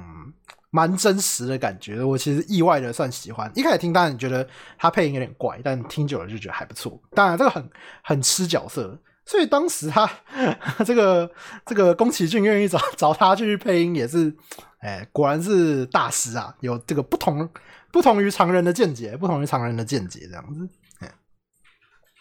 [0.69, 2.03] 蛮真实的感觉。
[2.03, 4.47] 我其实意外的算喜欢，一开始听当然觉得
[4.77, 6.99] 他配音有点怪，但听久了就觉得还不错。
[7.11, 7.69] 当然这个很
[8.03, 8.99] 很吃角色。
[9.25, 10.05] 所以当时他
[10.85, 11.31] 这个
[11.65, 14.35] 这个宫崎骏愿意找找他去配音，也是，
[14.79, 16.53] 哎，果然是大师啊！
[16.59, 17.49] 有这个不同
[17.89, 20.67] 不同于常人的见解，不同于常人的见解，这样子，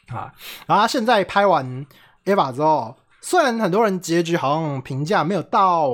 [0.09, 0.33] 啊，
[0.67, 1.67] 然后他现在拍完
[2.25, 5.91] 《Eva》之后，虽然很多人结局好像评价没有到，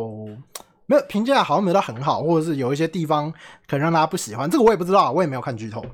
[0.87, 3.33] 没有评价好像没有到很好，或者是有一些地方
[3.67, 5.85] 可能让大家不喜欢，这个我也不知道，我也没有看剧透，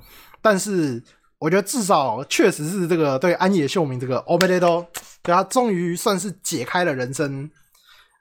[0.40, 1.02] 但是。
[1.40, 4.86] 我觉得至少确实是这个对安野秀明这个 o b e d o
[5.20, 7.50] 对他终于算是解开了人生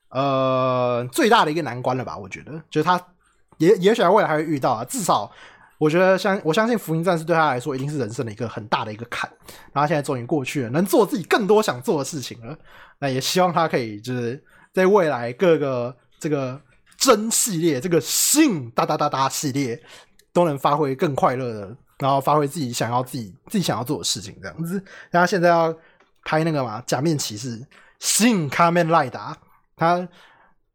[0.10, 2.18] 呃最大的一个难关了吧？
[2.18, 3.00] 我觉得，就是他
[3.60, 4.84] 也也许未来还会遇到啊。
[4.84, 5.32] 至少
[5.84, 9.30] 我觉得相我相信福音战士对他来说一定是人生的一个很大的一个坎。
[9.74, 12.58] 然后现在终于过去了，能做自己更多想做的事情了。
[13.00, 14.42] 那也希望他可以就是
[14.74, 16.60] 在未来各个这个
[16.98, 19.82] 真系列、这个信哒哒哒哒系列
[20.32, 21.78] 都能发挥更快乐的。
[22.00, 24.84] 然后发挥自己想要自己自己想要做的事情，这样子。
[25.12, 25.74] 他现在要
[26.26, 27.60] 拍那个嘛《假面骑士》
[28.00, 29.38] 信卡面赖达，
[29.78, 30.06] 他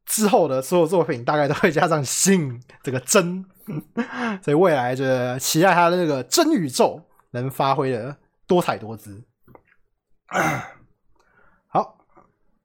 [0.07, 3.45] 之后的所有作品大概都会加上信这个真，
[4.43, 5.05] 所以未来就
[5.39, 7.01] 期待他的那个真宇宙
[7.31, 8.16] 能发挥的
[8.47, 9.23] 多彩多姿。
[11.69, 11.99] 好，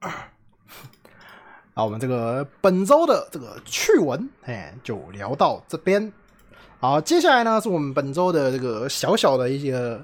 [1.76, 6.12] 那我们这个本周的这个趣闻，哎，就聊到这边。
[6.80, 9.98] 好，接下来呢是我们本周的这个小小的一些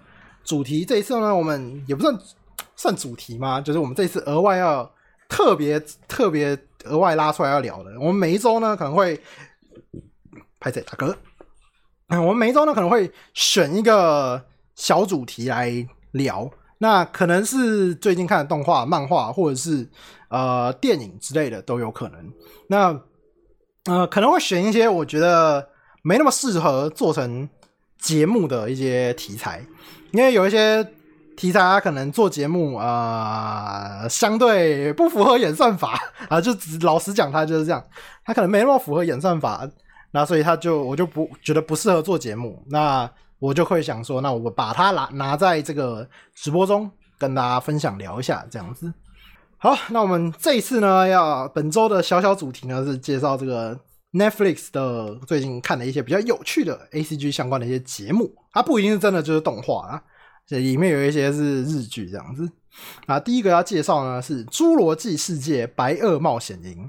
[0.43, 0.86] 主题。
[0.86, 2.18] 这一次呢，我们也不算
[2.76, 4.89] 算主题嘛，就是我们这次额外要
[5.28, 5.78] 特别
[6.08, 7.91] 特别额外拉出来要聊的。
[8.00, 9.22] 我们每一周呢可能会
[10.60, 11.18] 拍这大哥，
[12.10, 14.43] 嗯，我们每一周呢可能会选一个
[14.76, 15.72] 小主题来
[16.12, 16.49] 聊。
[16.80, 19.89] 那可能是最近看的动画、漫画，或者是
[20.30, 22.34] 呃电影之类的都有可能。
[22.68, 23.01] 那
[23.86, 25.70] 呃可能会选一些我觉得。
[26.01, 27.47] 没那么适合做成
[27.99, 29.62] 节目的一些题材，
[30.12, 30.82] 因为有一些
[31.36, 35.99] 题材它可能做节目啊、相对不符合演算法
[36.30, 37.86] 啊，就只老实讲，它就是这样，
[38.24, 39.70] 它可能没那么符合演算法，
[40.12, 48.93] 那所以他就我就不觉得不适合做节目，那我就会想说，那我把它拿拿在这个直播中跟大家分享聊一下这样子。
[49.57, 53.80] 好，那我们这一次呢，要本周的小小主题呢是介绍这个
[54.14, 60.01] Netflix 的最近看的一些比较有趣的 A C G 相关的一些节目，它不一定是真的就是动画啊，
[60.47, 62.49] 这里面有一些是日剧这样子。
[63.05, 66.86] 啊，第一个要介绍呢是《侏罗纪世界：白垩冒险营》。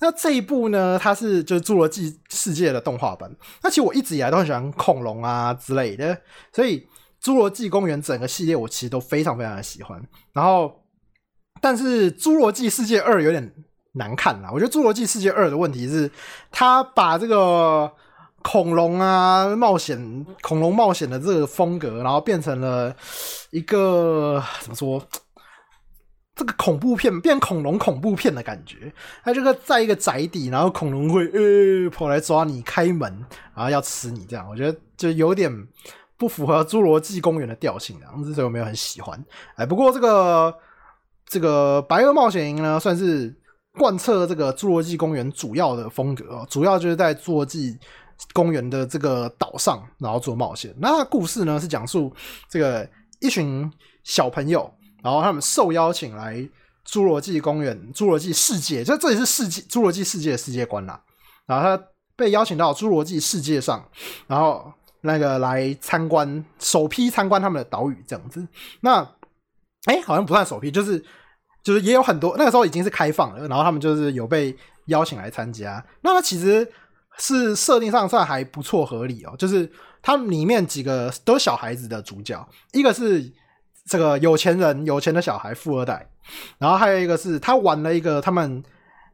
[0.00, 3.30] 那这一部呢，它是就是《侏罗纪世界》的动画版。
[3.62, 6.16] 那其实我一直以来都很喜欢恐龙啊之类的，
[6.52, 6.80] 所以
[7.22, 10.00] 《侏罗纪公园》整个系列我其实都非常非常的喜欢。
[10.32, 10.82] 然后，
[11.60, 13.52] 但是《侏罗纪世界二》有点
[13.92, 14.50] 难看啦。
[14.52, 16.10] 我觉得《侏罗纪世界二》的问题是，
[16.50, 17.90] 它把这个
[18.42, 22.94] 恐龙啊冒险、恐龙冒险的这个风格，然后变成了
[23.50, 25.02] 一个怎么说？
[26.36, 33.24] 这个恐怖片变恐龙恐怖片的感觉，它这个在一个宅邸，然后恐龙会呃跑来抓你开门，
[33.54, 35.48] 然后要吃你，这样我觉得就有点
[36.16, 39.24] 不符合侏罗纪公园的调性，这样子所以我没有很喜欢。
[39.54, 40.52] 哎，不过这个
[41.28, 43.32] 这个白垩冒险营呢，算是
[43.78, 47.78] 贯彻这个侏罗纪公园主要的风格，主要就是在侏罗纪
[48.32, 50.74] 公园的这个岛上，然后做冒险。
[50.78, 52.12] 那故事呢是讲述
[52.48, 52.88] 这个
[53.20, 53.70] 一群
[54.02, 54.68] 小朋友。
[55.04, 56.36] 然后他们受邀请来
[56.86, 60.98] 侏罗纪公园、侏罗纪世界，就这里是世界侏罗纪世界的世界观啦。
[61.44, 61.84] 然后他
[62.16, 63.86] 被邀请到侏罗纪世界上，
[64.26, 68.48] 然后那个来参观，首批参观他们的岛屿这样子。
[68.80, 69.06] 那
[69.84, 70.98] 哎，好像不算首批，就是
[71.62, 75.84] 就是也有很多那个时候已经是开放了，然后他们就是有被邀请来参加。
[76.00, 76.66] 那他其实
[77.18, 79.34] 是设定上算还不错，合理哦。
[79.38, 83.30] 就是他里面几个都是小孩子的主角，一个是。
[83.86, 86.08] 这个有钱人、有钱的小孩、富二代，
[86.58, 88.62] 然后还有一个是他玩了一个他们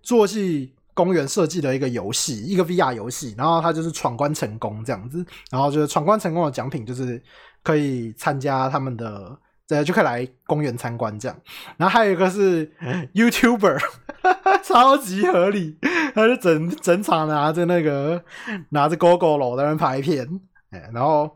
[0.04, 7.20] 侏罗纪公园设计的一个游戏，一个 VR 游戏，然后他就是闯关成功这样子，然后就是闯关成功的奖品就是
[7.64, 11.36] 可以参加他们的，对，就可以来公园参观这样。
[11.76, 12.70] 然后还有一个是
[13.14, 13.82] YouTuber，
[14.62, 15.78] 超级合理，
[16.14, 18.22] 他就整整场拿着那个
[18.68, 20.28] 拿着 GoGo 在那拍片，
[20.70, 21.28] 哎，然后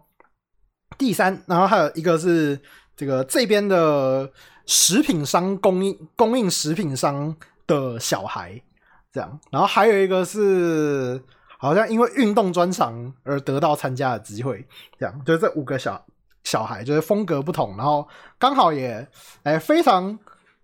[0.97, 2.61] 第三，然后还有一个是。
[2.97, 4.31] 这个这边的
[4.67, 7.35] 食品商供应供应食品商
[7.67, 8.61] 的小孩，
[9.13, 11.23] 这样，然后还有一个是
[11.59, 14.67] 好像因为运动专长而得到参加的机会，
[14.99, 16.05] 这样，就这五个小
[16.45, 18.07] 小孩就是风格不同，然后
[18.39, 19.07] 刚好也
[19.43, 20.19] 哎非常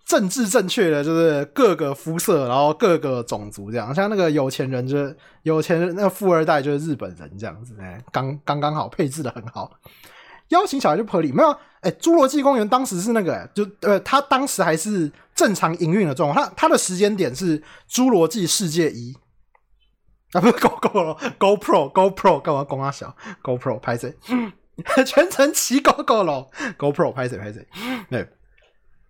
[0.05, 9.71] 政治正确的，就是各个肤色，然后各个种族这样，像那个有钱人就是有钱人，那个富二代就是日本人这样子，哎，刚刚刚好配置的很好。
[10.51, 11.57] 邀请小孩就合理，没有？
[11.81, 16.45] 哎，侏罗纪公园当时是那个，就呃，他当时还是正常营运的状况。
[16.45, 19.17] 他他的时间点是侏罗纪世界一
[20.33, 22.63] 啊，不是 Go Go 了，Go Pro，Go Pro 干嘛？
[22.65, 24.15] 公阿小 Go Pro 拍谁？
[25.07, 27.39] 全程骑 Go Go 了，Go Pro 拍谁？
[27.39, 27.67] 拍谁？
[28.11, 28.29] 对，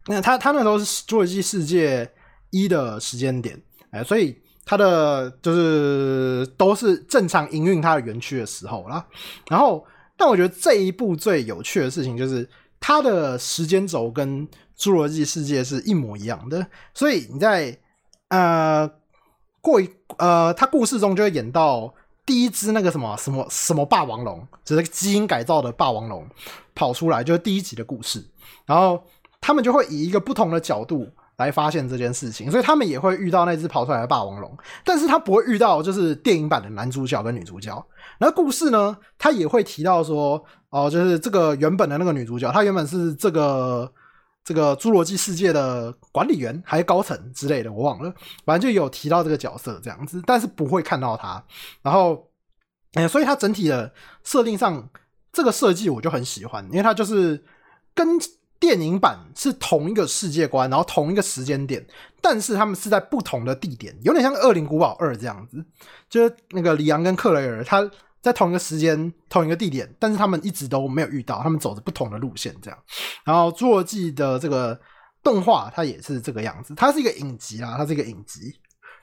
[0.07, 2.09] 那他他那时候是侏罗纪世界
[2.51, 3.61] 一的时间点，
[3.91, 9.05] 哎，所以他的就是都是正常营运他的园区的时候啦，
[9.49, 9.85] 然后。
[10.21, 12.47] 但我觉得这一部最有趣的事情就是
[12.79, 14.47] 它的时间轴跟
[14.79, 17.75] 《侏罗纪世界》是一模一样的，所以你在
[18.29, 18.87] 呃
[19.63, 21.95] 过一呃，它故事中就会演到
[22.27, 26.29] 第一只那个什么什么什么霸王龙，就是基因改造的霸王龙
[26.75, 28.23] 跑出来，就是第一集的故事，
[28.67, 29.03] 然后
[29.41, 31.09] 他们就会以一个不同的角度。
[31.41, 37.83] 来发现这件事情，所以他们也会遇到那只跑出来的霸王龙，但是他不会遇到就是电影版的男主角跟女主角。
[38.19, 43.91] 那故事呢，他也会提到说，哦，就是这个原本的那个女主角，她原本是这个
[44.45, 48.13] 这个侏罗纪世界的管理员还是高层之类的，我忘了，
[48.45, 51.43] 反正就有提到这个角色这样子，但是不会看到他。
[51.81, 52.29] 然后，
[52.93, 53.91] 哎，所以它整体的
[54.23, 54.91] 设定上，
[55.33, 57.43] 这个设计我就很喜欢，因为它就是
[57.95, 58.07] 跟。
[58.61, 61.85] 电影版是同一个世界观，然后同一个时间点，
[62.21, 65.65] 但是他们是在不同的地点，有点像《恶灵古堡二》这样子，
[66.11, 67.91] 就是那个里昂跟克雷尔他
[68.21, 72.79] 在同一个时间、同一个地点，但是他们一直都没有遇到，他们走着不同的路线这样。
[73.25, 74.79] 然后《侏罗纪》的这个
[75.23, 78.55] 动画，它也是这个样子，它是一个影集啊，它是一个影集。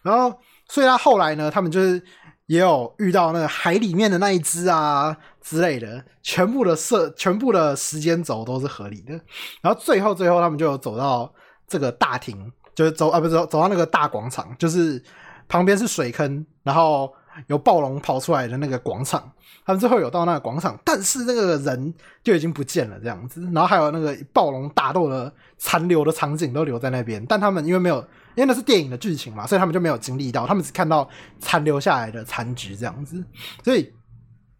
[0.03, 0.39] 然后，
[0.70, 2.01] 所以它后来呢，他们就是。
[2.48, 9.14] 也有遇到那个海里面的那一只啊之类的，全部的设全部的时间轴都是合理的。
[9.62, 11.32] 然后最后最后他们就走到
[11.68, 15.02] 这个大厅，就是走啊不是走走到那个大广场，就是
[15.48, 17.14] 旁边是水坑，然后
[17.48, 19.32] 有暴龙跑出来的那个广场，
[19.66, 21.93] 他们最后有到那个广场，但是那个人
[22.24, 28.04] 就已经不见了这样子，然后还有那个暴龙打斗的残留的场景都留在那边，但他们因为没有，
[28.38, 31.10] 因为那是电影的剧情嘛，所以他们就没有经历到，他们只看到
[31.40, 33.22] 残留下来的残局这样子，
[33.66, 33.92] 所以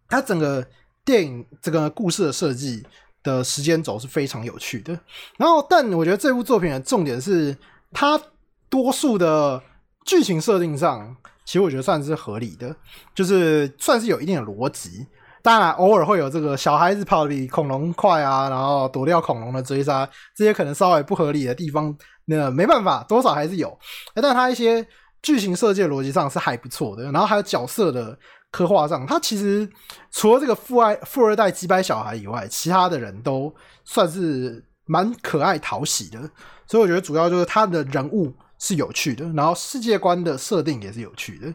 [0.08, 0.66] 它整个
[1.04, 2.84] 电影这个故事的设计
[3.22, 4.92] 的时间轴是非常有趣的。
[5.38, 7.56] 然后，但我觉得这部作品的重点是
[7.92, 8.20] 它
[8.68, 9.62] 多数的。
[10.06, 11.14] 剧情设定上，
[11.44, 12.74] 其实我觉得算是合理的，
[13.14, 15.06] 就是算是有一定的逻辑。
[15.42, 21.94] 当然，偶尔会有这个小孩子跑得比恐龙快啊，然后躲掉恐龙的追杀，这些可能稍微不合理的地方，
[22.28, 23.76] 那没办法，多少还是有。
[24.14, 24.86] 但他一些
[25.22, 27.04] 剧情设计逻辑上是还不错的。
[27.10, 28.16] 然后还有角色的
[28.50, 29.68] 刻画上，他其实
[30.10, 33.54] 除了这个富爱富二代击败小孩以外，其他的人都
[33.84, 36.20] 算是蛮可爱讨喜的。
[36.66, 38.32] 所以我觉得主要就是他的人物。
[38.60, 41.54] 是有趣的，然后世界观的设定也是有趣的。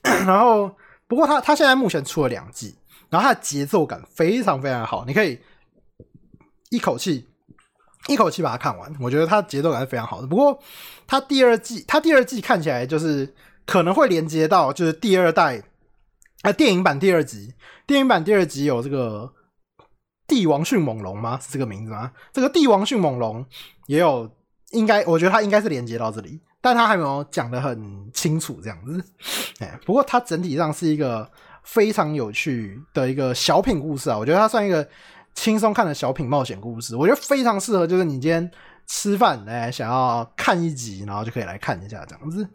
[0.24, 0.74] 然后，
[1.06, 2.74] 不过他他现在目前出了两季，
[3.10, 5.38] 然后他的节奏感非常非常好，你可以
[6.70, 7.28] 一口气
[8.08, 8.92] 一口气把它看完。
[9.00, 10.26] 我觉得它节奏感是非常好的。
[10.26, 10.58] 不过，
[11.06, 13.34] 它第二季它第二季看起来就是
[13.66, 15.62] 可能会连接到就是第二代
[16.42, 17.54] 啊电影版第二集，
[17.86, 19.32] 电影版第二集有这个
[20.26, 21.38] 帝王迅猛龙吗？
[21.42, 22.12] 是这个名字吗？
[22.32, 23.44] 这个帝王迅猛龙
[23.86, 24.30] 也有。
[24.72, 29.04] 应该，我觉得它应该是连接到这里，但它还没有讲的很清楚这样子。
[29.58, 31.30] 哎，不过它整体上是一个
[31.62, 34.88] 非常有趣的一个小品故事啊，我觉得它算一个
[35.34, 38.50] 轻松看的小品冒险故事，我觉得非常适合，就是你今天
[38.86, 42.48] 吃饭哎想要看一集，然后就可以来看一下这样子。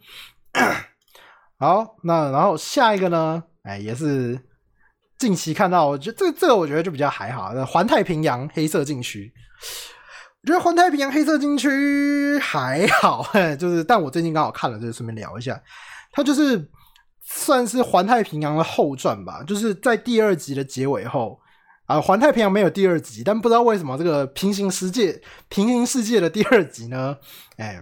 [1.60, 4.40] 好，那然后下一个呢，哎，也是
[5.18, 9.34] 近期看到，我觉得这这个我觉得就比较还好，环太平洋黑色禁区。
[10.44, 13.28] 我觉得环太平洋黑色禁区还好，
[13.60, 15.60] 就是，但我最近刚好看了，就顺便聊一下。
[16.12, 16.70] 它就是
[17.24, 21.40] 算是环太平洋的后传吧，就是在第二集的结尾后
[21.88, 25.20] 啊，环太平洋没有第二集，但不知道为什么这个平行世界
[25.50, 27.18] 平行世界的第二集呢？
[27.58, 27.82] 哎，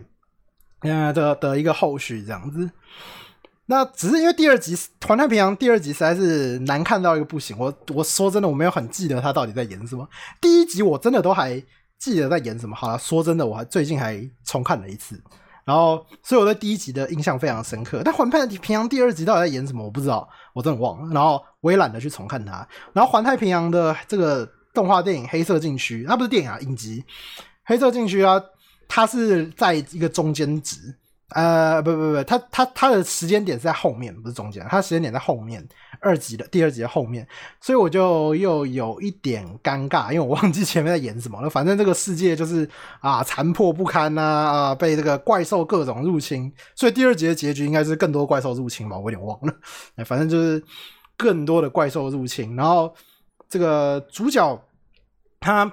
[0.82, 2.72] 呃的的一个后续这样子。
[3.66, 7.58] 那只是因为第二集环太平洋第二集实在是难看到一个不行。
[7.60, 10.08] 我我说真的，我没有很记得他到底在演什么。
[10.40, 11.62] 第一集我真的都还。
[11.98, 12.76] 记得在演什么？
[12.76, 15.20] 好了，说真的，我还最近还重看了一次，
[15.64, 18.02] 然后所以我对第一集的印象非常深刻。
[18.04, 19.82] 但《环太平洋》第二集到底在演什么？
[19.82, 21.14] 我不知道，我真的忘了。
[21.14, 22.68] 然后我也懒得去重看它。
[22.94, 27.02] 然后《环太平洋》的这个动画电影《黑色禁区》，它不是电影啊，影集
[27.64, 28.40] 《黑色禁区》啊，
[28.88, 30.78] 它是在一个中间值。
[31.30, 35.68] 呃，不不不，它它它的时间点是在后面，不是中间，它时间点在后面
[36.00, 37.28] 二集的第二集的后面，
[37.60, 41.50] 所以我就又有一点尴尬，因为我忘记前面在演什么了。
[41.50, 49.54] 反正这个世界就是啊残破不堪呐，啊被这个怪兽各种入侵，所以第二集的结局应该是更多怪兽入侵吧，我有点忘了。
[49.96, 50.64] 哎，反正就是
[51.18, 52.94] 更多的怪兽入侵，然后
[53.50, 54.60] 这个主角
[55.40, 55.72] 他。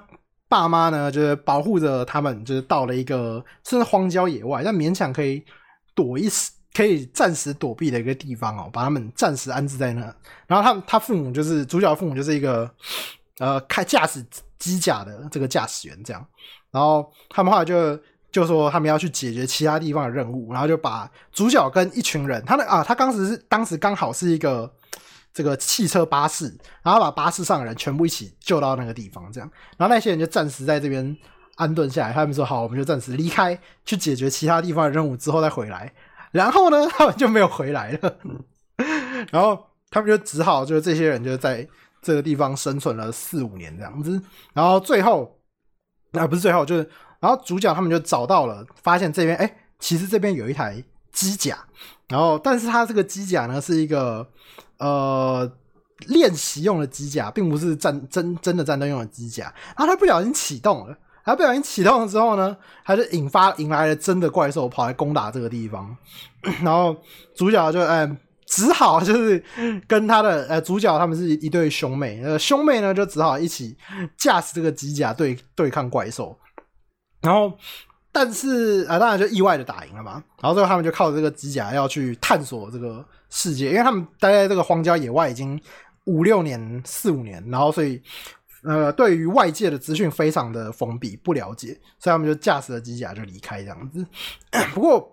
[0.49, 5.43] 爸妈呢，就是保护着他们，就是到了一个甚至荒郊野外，但勉强可以
[5.95, 10.01] 躲一时，可以暂时躲避的一个地方哦，把他们暂时安置在那。
[10.45, 12.69] 然后他他父母就是主角父母就是一个
[13.39, 14.23] 呃开驾驶
[14.59, 16.23] 机甲的这个驾驶员这样。
[16.69, 17.99] 然后他们后来就
[18.31, 24.71] 就说他们要去解决其他地方的任务，然后就把主角跟一群人，他的啊他当时是当时刚好是一个。
[25.33, 31.17] 这个汽车巴士，然后把巴士上的人全部一起救到那个地方，这样，然后那些人就暂时在这边
[31.55, 32.13] 安顿下来。
[32.13, 35.91] 他们说：“好，我们就暂时离开，去解决其他地方的任务，之后再回来。”
[36.31, 38.17] 然后呢，他们就没有回来了。
[39.31, 41.67] 然后他们就只好，就是这些人就在
[42.01, 44.21] 这个地方生存了四五年这样子。
[44.53, 45.39] 然后最后，
[46.11, 51.57] 啊，不是最后，就是，然后主角他们就找到了，发现这边，哎，其实这边有一台机甲。
[52.09, 54.29] 然后，但是它这个机甲呢，是一个。
[54.83, 55.49] 呃，
[56.07, 59.45] 练习用的机甲，并不是战真真的战斗用的机甲。
[59.77, 65.95] 然后他不小心启动了，他不小心启动了之后呢，他就引发引来了真的怪兽跑来攻打这个地方。
[66.61, 66.93] 然后
[67.33, 68.09] 主角就哎，
[68.45, 69.41] 只好就是
[69.87, 73.77] 跟他的呃主角他们是一对兄妹，呃兄妹呢就只好一起
[74.17, 76.37] 驾驶这个机甲对对抗怪兽。
[77.21, 77.53] 然后。
[78.15, 80.23] 但是啊，当然就意外的打赢了嘛。
[80.39, 83.03] 然后最后他们就靠这个机甲要去探索这个
[83.33, 85.59] 世界，因为他们待在这个荒郊野外已经
[86.03, 87.99] 五六年、四五年，然后所以
[88.63, 94.05] 呃，对于外界的资讯非常的封闭，不了解，所以他们就驾驶了机甲就离开这样子。
[94.75, 95.09] 不过。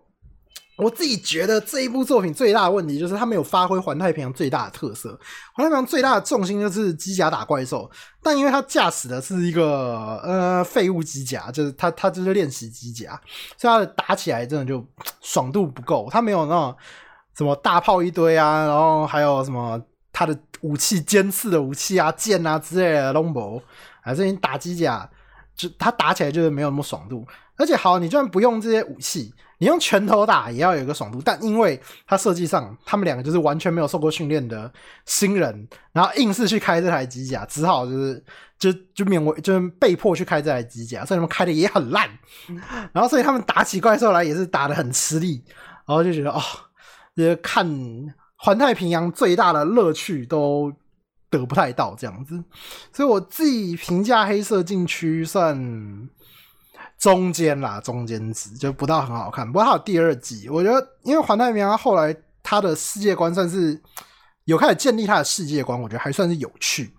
[0.77, 5.11] 我自己觉得这一部作品最大的问题就是它没有发挥环太平洋最大的特色。
[5.53, 7.91] 环太平洋最大的重心就是机甲打怪兽，
[8.23, 13.21] 但因为它驾驶的是一个呃废物机甲，就是它它就是练习机甲，
[13.59, 14.83] 所以它的打起来真的就
[15.21, 16.09] 爽度不够。
[16.11, 16.75] 它没有那种
[17.41, 19.83] 什么大炮一堆啊，然后还有什么
[20.13, 23.63] 他的武器尖刺的武器啊、剑啊之类的 long
[24.03, 25.09] 啊，这些打机甲
[25.57, 27.27] 就他打起来就是没有那么爽度。
[27.57, 31.23] 而且好，你就算不用这些武器，你用拳头打也要有一个爽度。
[31.25, 34.71] 但因为它设计上，他们两个就是完全没有受过训练的
[35.07, 38.23] 新人，然后硬是去开这台机甲，只好就是
[38.59, 42.07] 就就勉为就是被迫去开这台机甲，所以他们开的也很烂。
[42.93, 45.43] 然后所以他们打起怪兽来也是打的很吃力，
[45.87, 46.41] 然后就觉得哦，
[47.21, 47.67] 就是看
[48.37, 50.73] 环太平洋最大的乐趣都
[51.29, 52.43] 得不太到这样子。
[52.93, 56.09] 所以我自己评价黑色禁区算。
[56.99, 59.47] 中间啦，中间值就不到很好看。
[59.47, 63.81] 不过它有第二季，我觉得因为环太平洋后来它的世界观算是
[64.45, 66.93] 有开始建立它的世界观，我觉得还算是有趣，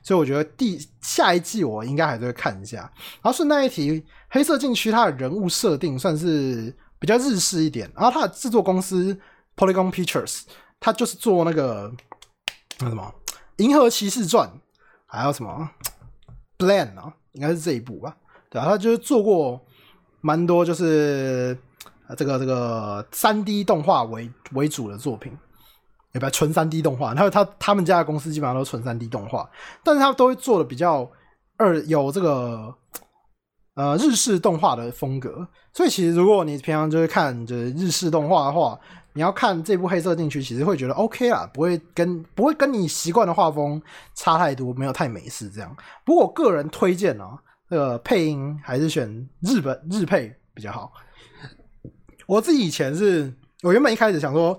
[0.00, 2.78] 所以我觉得第下一季我应该还是会看一下。
[3.20, 9.18] 然后顺带一提，黑色禁区它的人物设定算是比较日式一点，然后它的制作公司
[9.58, 10.42] Polygon Pictures，
[10.80, 11.92] 它就是做那个
[12.78, 13.12] 那什么
[13.56, 14.48] 《银河骑士传》，
[15.04, 15.68] 还有什么
[16.56, 18.16] Plan 啊，应该是这一部吧。
[18.48, 19.60] 对啊，他就是做过
[20.20, 21.58] 蛮多，就是
[22.16, 25.36] 这个这个三 D 动画为为主的作品，
[26.12, 27.12] 也不纯三 D 动画。
[27.12, 29.50] 然后他他们家的公司基本上都纯三 D 动画，
[29.84, 31.10] 但是他都会做的比较
[31.56, 32.74] 二有这个
[33.78, 35.46] 呃日式动画的风格。
[35.72, 38.76] 所以其实如果你平常就是看就是日式动画的话，
[39.12, 43.80] 你要看这部黑色禁区，其实会觉得 OK 啦，不会跟不会跟你习惯的画风
[44.14, 45.76] 差太多，没有太美式这样。
[46.04, 47.24] 不过我个人推荐呢。
[47.70, 50.90] 这个配音还是选日本日配比较好。
[52.26, 53.30] 我自己以前是，
[53.62, 54.58] 我原本一开始想说，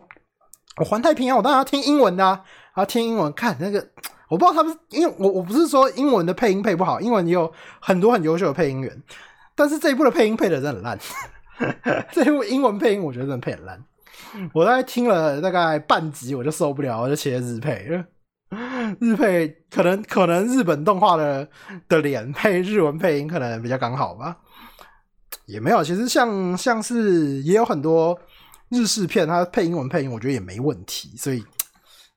[0.77, 2.45] 我环太平洋，我当然要听英文的啊，
[2.77, 3.83] 要听英文看那个。
[4.29, 9.03] 我不知道他们，因为我我不是说英文的配音配不好，英文也有很多很优秀的配音员，
[9.55, 10.99] 但是这一部的配音配的真的很烂。
[12.13, 13.83] 这一部英文配音我觉得真的配很烂。
[14.53, 18.03] 我大概听了大概半集，我就受不了，我就切日配。
[18.99, 21.47] 日配可能可能日本动画的
[21.87, 24.37] 的脸配日文配音可能比较刚好吧，
[25.45, 25.83] 也没有。
[25.83, 28.19] 其实像像是也有很多
[28.69, 31.15] 日式片，它配英文配音，我觉得也没问题。
[31.17, 31.43] 所以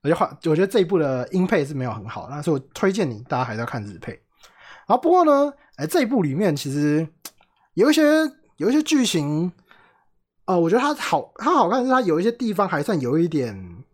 [0.03, 4.13] 我就话，我觉得这一部的音配是没有很好，那所以我推荐你大家还是要看日配。
[4.87, 7.07] 然后不过呢，哎，这一部里面其实
[7.75, 8.03] 有一些
[8.57, 9.53] 有一些剧情，
[10.47, 13.85] 呃，我觉得它好，它好看是它有一些地方还算有一点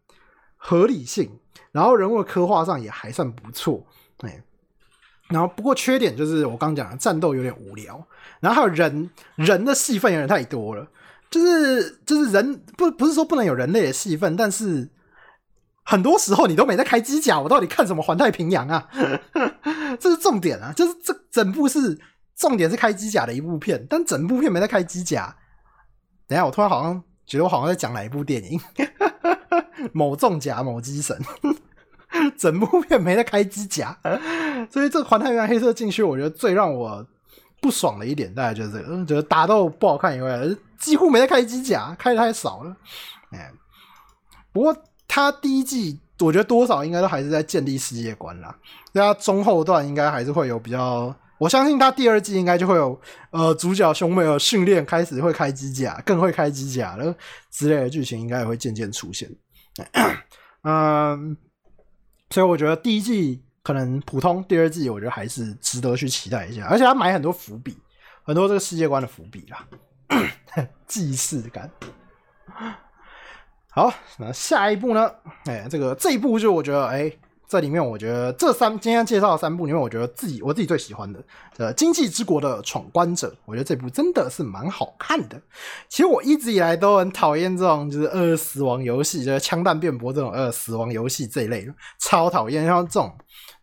[0.56, 1.30] 合理性。
[1.70, 3.86] 然后人物的刻画上也还算不错，
[4.20, 4.42] 哎，
[5.28, 8.02] 然后不过缺点就是我刚讲的战斗有点无聊，
[8.40, 10.88] 然后还有人人的戏份有点太多了，
[11.30, 14.88] 就是就是人不不是说不能有人类的戏份，但是
[15.88, 18.86] 很多时候你都没在开机甲，我到底看什么环太平洋啊？
[19.98, 21.98] 这是重点啊，就是这整部是
[22.36, 25.34] 重点是开机甲的一部片，但整部片没在开机甲。
[26.26, 28.60] 等下我突然好像觉得我好像在讲哪一部电影，
[29.94, 31.18] 某重甲某机神。
[32.36, 33.98] 整部片没在开机甲，
[34.70, 37.06] 所以这个环太平洋黑色禁区，我觉得最让我
[37.62, 40.40] 不爽的一点，大概就是这个，觉得打斗不好看以外，
[40.78, 42.76] 几乎没在开机甲，开的太少了。
[43.30, 43.50] 哎，
[44.52, 44.74] 不过
[45.08, 48.56] 他第一季，我觉得多少应该都还是在建立世界观啦。
[48.92, 53.00] 那中后段应该还是会有比较，我相信他第二季应该就会有，
[53.30, 57.12] 呃，主角兄妹的训练开始会开机甲，更会开机甲了
[57.50, 59.28] 之类的剧情，应该也会渐渐出现。
[60.62, 61.36] 嗯。
[62.30, 67.74] 所以我觉得第一季可能普通，第二季我觉得还是值得去期待一下，而且他埋很多伏笔，
[68.22, 69.66] 很多这个世界观的伏笔啦，
[70.86, 71.70] 既视感。
[73.70, 75.10] 好，那下一步呢？
[75.44, 77.12] 哎，这个这一部就我觉得，哎。
[77.50, 81.18] 这里面我觉得这三今天介绍的三部里面，我觉得自己我自己最喜欢的，
[81.56, 85.40] 呃，《经济之国的闯关者》，我觉得这部真的是蛮好看的。
[85.88, 92.66] 其实我一直以来都很讨厌这种就是呃死亡游戏，就是枪弹辩驳这种呃死亡游戏这一类的，超讨厌。
[92.66, 93.10] 像这种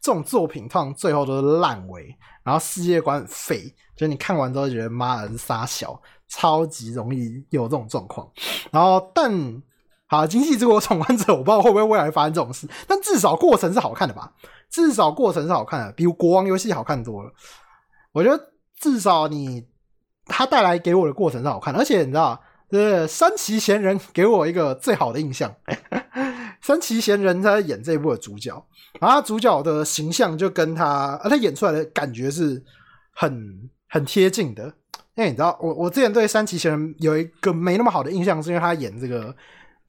[0.02, 8.28] 这种作品，通常最后都是烂尾，然后世界观很废，就是你看完之后觉得妈的是傻小，超级容易有这种状况。
[8.72, 9.62] 然后但。
[10.08, 14.32] 好，经济之国闯关者，我不知道会不会未来发生这种事，但至少过程是好看的吧？
[14.70, 17.34] 至少过程是好看的，比国王游戏好看多了。
[18.12, 19.66] 我觉得至少你
[20.26, 22.40] 他带来给我的过程是好看，而且你知道，
[22.70, 25.52] 呃，山崎贤人给我一个最好的印象。
[26.62, 28.64] 山崎贤人他演这一部的主角，
[29.02, 32.64] 然后主角的形象就跟他，他演出来的感觉是
[33.16, 34.66] 很很贴近的。
[35.16, 39.36] 因为你知道，我我之前对山崎贤人有一个没那么好的印象，是因为他演这个。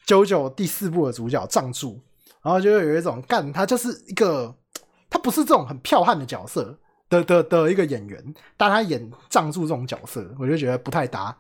[0.07, 2.01] 九九第四部的主角藏柱，
[2.43, 4.55] 然后就有一种干他就是一个，
[5.11, 6.79] 他不是这种很剽悍的角色
[7.11, 11.37] 的的的一个演员，但他演藏柱这种角色，我就觉得不太搭。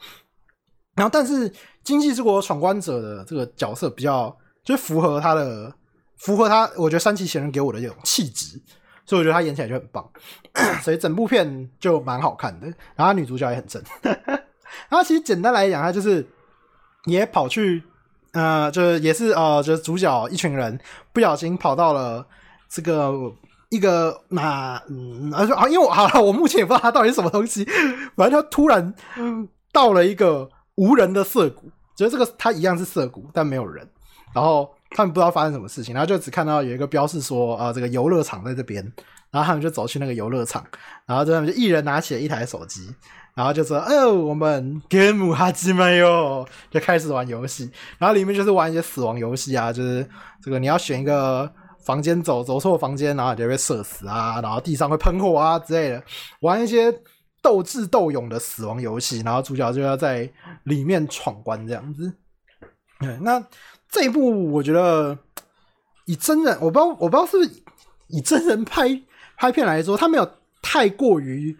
[0.96, 1.50] 然后，但是
[1.84, 5.72] 《经济之国闯关者》的这个角色比较，就符合他的，
[6.16, 8.58] 符合他，我觉得山崎贤人给我的这种气质，
[9.04, 10.10] 所以我觉得他演起来就很棒，
[10.82, 12.66] 所以整部片就蛮好看的。
[12.94, 13.82] 然后女主角也很正。
[14.88, 16.26] 然后其实简单来讲，他就是
[17.04, 17.82] 也跑去，
[18.32, 20.78] 呃，就是也是呃，就是主角一群人
[21.12, 22.26] 不小心跑到了
[22.68, 23.12] 这个
[23.70, 27.64] 一个那，嗯，啊，因为我好了，我目前也不知道他到底是什么东西，
[28.16, 28.94] 反正他突然
[29.72, 30.50] 到了一个。
[30.78, 33.82] 无人的涩谷，觉得这个它一样是涩谷，但没有人。
[34.34, 38.84] 然后他们不知道发生什么事情，然后就只看到有一个标示说啊，这个游乐场在这边。
[39.30, 40.62] 然后他们就走去那个游乐场，
[41.06, 42.90] 然后他们就一人拿起了一台手机，
[43.36, 47.70] 然后就说：“哦，我们 game 哈基没有，就开始玩游戏。
[47.98, 50.04] 然后里面就是玩一些死亡游戏啊，就是
[50.42, 51.48] 这个你要选一个
[51.84, 56.02] 房间走，走错房间，然后你就被射死啊，然后地上会喷火啊之类的，
[56.40, 56.92] 玩一些。”
[57.42, 60.28] 斗智斗勇的死亡游戏，然后主角就要在
[60.64, 62.12] 里面闯关这样子。
[62.98, 63.40] 对，那
[63.88, 65.16] 这一部我觉得
[66.06, 67.62] 以真人，我不知道，我不知道是不是
[68.08, 69.00] 以真人拍
[69.36, 70.28] 拍片来说，他没有
[70.60, 71.56] 太过于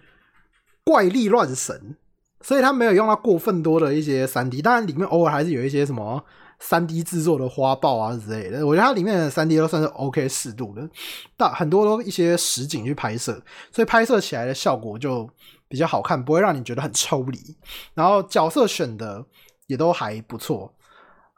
[0.87, 1.97] 怪力乱神，
[2.41, 4.63] 所以他没有用到过分多的一些三 D。
[4.63, 6.25] 当然，里面偶尔还是有一些什么
[6.59, 8.67] 三 D 制作的花豹啊之类的。
[8.67, 10.89] 我觉得它里面的三 D 都算是 OK 适度的，
[11.37, 15.29] 大很多都一些实景去拍摄，所以拍摄起来的效果就。
[15.69, 17.57] 比较好看，不会让你觉得很抽离，
[17.95, 19.27] 然后角色选的
[19.67, 20.73] 也都还不错，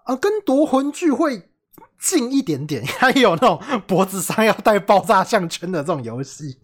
[0.05, 1.49] 啊，跟夺魂聚会
[1.99, 6.59] 近一点点， 它也有那种脖子上要戴爆炸项圈的这种游戏，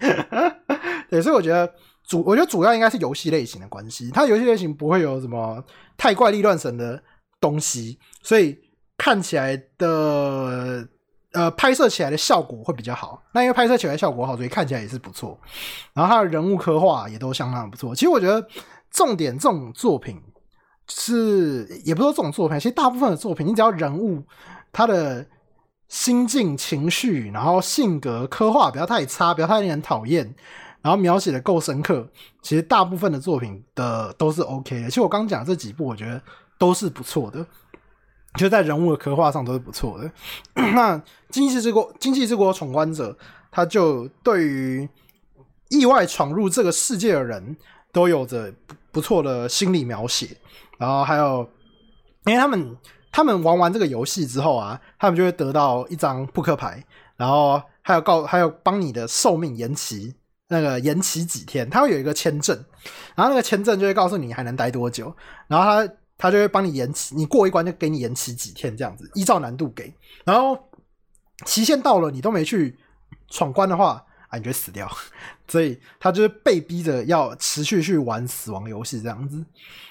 [1.08, 1.72] 对，所以我觉得
[2.06, 5.62] 主，我觉得主要应该是游戏类型的关系，它游戏类型不会有什么
[5.96, 7.02] 太怪力乱神的
[7.40, 8.58] 东西，所以
[8.96, 10.88] 看起来的。
[11.34, 13.20] 呃，拍摄起来的效果会比较好。
[13.32, 15.36] 那因为拍摄起来效果好，所以看起来也是不错。
[15.92, 17.92] 然后它的人物刻画也都相当不错。
[17.92, 18.46] 其实我觉得
[18.88, 20.22] 重点这种作品
[20.88, 24.22] 是，也不说这种作品，其实大部分的作品，你只要人物
[24.72, 25.26] 他的
[25.88, 30.32] 心境、情绪，然后性格刻画不要太差，不要太令人讨厌，
[30.84, 32.06] 然后描写的够深刻，
[32.42, 34.88] 其实大部分的作品的都是 OK 的。
[34.90, 36.20] 其实我刚讲这几部，我觉得
[36.58, 37.46] 都是不错的。
[38.38, 40.12] 就在人物的刻画上都是不错的。
[40.74, 40.98] 那
[41.30, 43.12] 《经济之国》《经济之国闯关者》，
[43.50, 44.86] 他就对于
[45.70, 47.56] 意外闯入这个世界的人
[47.90, 48.52] 都有着
[48.92, 50.36] 不错的心理描写。
[50.76, 51.48] 然后还有，
[52.26, 52.76] 因为他们
[53.10, 56.84] 他们玩完这个游戏之后啊，他们就会得到一张扑克牌，
[57.16, 60.14] 然后还有告还有帮你的寿命延期，
[60.48, 62.56] 那个延期几天，他会有一个签证，
[63.14, 65.14] 然后那个签证就会告诉你还能待多久，
[65.48, 65.94] 然后他。
[66.16, 69.92] 他就会帮你延期，你过一关就给你延期几天这样子，依照难度给。
[70.24, 70.56] 然后
[71.44, 72.78] 期限到了你都没去
[73.28, 74.88] 闯关的话，啊，你就死掉。
[75.48, 79.44] 所以他就是被逼着要持续去玩死亡游戏这样子。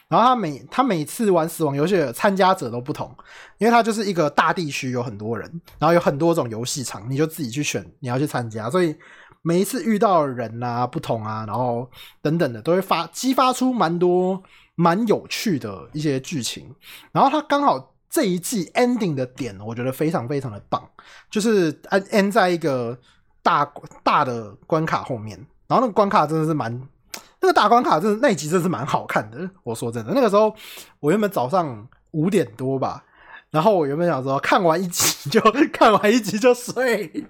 [0.08, 3.14] 然后他每他每次玩死亡游戏的参加者都不同，
[3.58, 8.70] 因为他就是一个大地区有很多人，然后有很多种游戏场，你就自己去选你要去参加。
[8.70, 8.96] 所以
[9.44, 11.88] 每一次遇到人啊不同啊，然后
[12.24, 14.42] 等等的都会发激发出蛮多。
[14.76, 16.74] 蛮有趣的一些剧情，
[17.12, 20.84] 然后它刚好这一季 ending 的点，我觉得非常非常的棒，
[21.30, 22.98] 就是 end 在一个
[23.44, 23.72] 大
[24.02, 25.38] 大的关卡后面，
[25.68, 26.76] 然后那个关卡真的是蛮，
[27.40, 29.48] 那个大关卡真的那一集真是蛮好看的。
[29.62, 30.52] 我说真的，那个时候
[31.00, 33.06] 我原本早上五点多吧，
[33.52, 35.40] 然后我原本想说看完一集就
[35.72, 37.28] 看完一集就睡，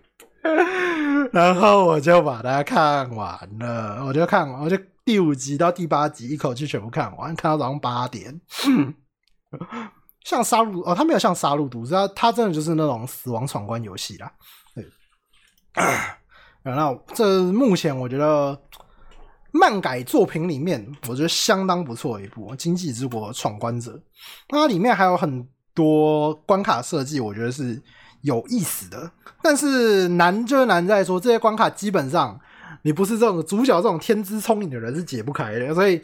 [1.32, 4.78] 然后我就把它看完了，我就看完我就。
[5.06, 8.40] 第五集到第八集一口气全部看完，看到早上八点。
[10.24, 14.32] 像杀戮哦，他没有像杀戮毒，他他真的就是那种死亡闯关游戏啦。
[14.74, 14.86] 对，
[16.64, 18.58] 然后这目前我觉得
[19.52, 23.92] 漫改作品里面，我觉得相当不错一部《经济之国闯关者》。
[24.52, 27.84] 那它里面还有很多关卡设计，我觉得是
[28.24, 29.10] 有意思的。
[29.42, 32.38] 但是难就是难在说这些关卡基本上。
[32.86, 36.02] 你不是这种主角这种天资聪颖的人是解不开的，所以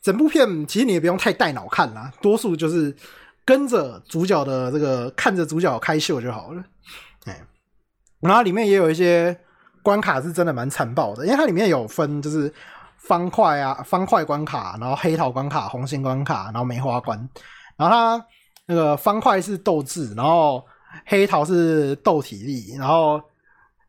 [0.00, 2.94] 整部片其实你也不用太带脑看啦，多数就是
[3.44, 6.62] 跟着主角的这个看着主角开秀就好了。
[7.24, 7.42] 哎，
[8.20, 9.36] 然后里面也有一些
[9.82, 12.52] 关卡是真的蛮残暴的，因为它里面有分就是
[12.98, 17.18] 方块啊、方块关卡，然后黑桃关卡、红心关卡，然后梅花关。
[17.76, 18.26] 然后它
[18.66, 20.64] 那个方块是斗智，然后
[21.06, 23.20] 黑桃是斗体力，然后。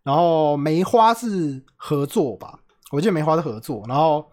[0.03, 2.59] 然后梅花是合作吧，
[2.91, 3.83] 我记得梅花是合作。
[3.87, 4.23] 然后，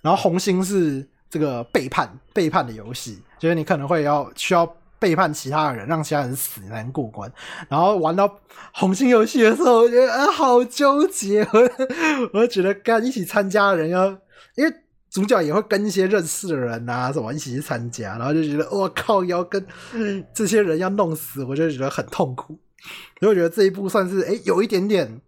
[0.00, 4.64] 然后红心是这个背叛背叛的游戏，就是你可能会要需要
[5.00, 7.28] 背叛其他人，让其他人死才能过关。
[7.68, 8.32] 然后玩到
[8.72, 11.70] 红心游戏的时候，我觉得啊好纠结，我
[12.40, 14.06] 我觉得跟一起参加的人要，
[14.54, 14.72] 因为
[15.10, 19.66] 主角也会跟一些认识的人啊什么一起去参加，然后就觉得我靠，要跟
[20.32, 22.56] 这些人要弄死，我就觉得很痛苦。
[23.18, 25.20] 所以我觉得这一部算是哎有一点点，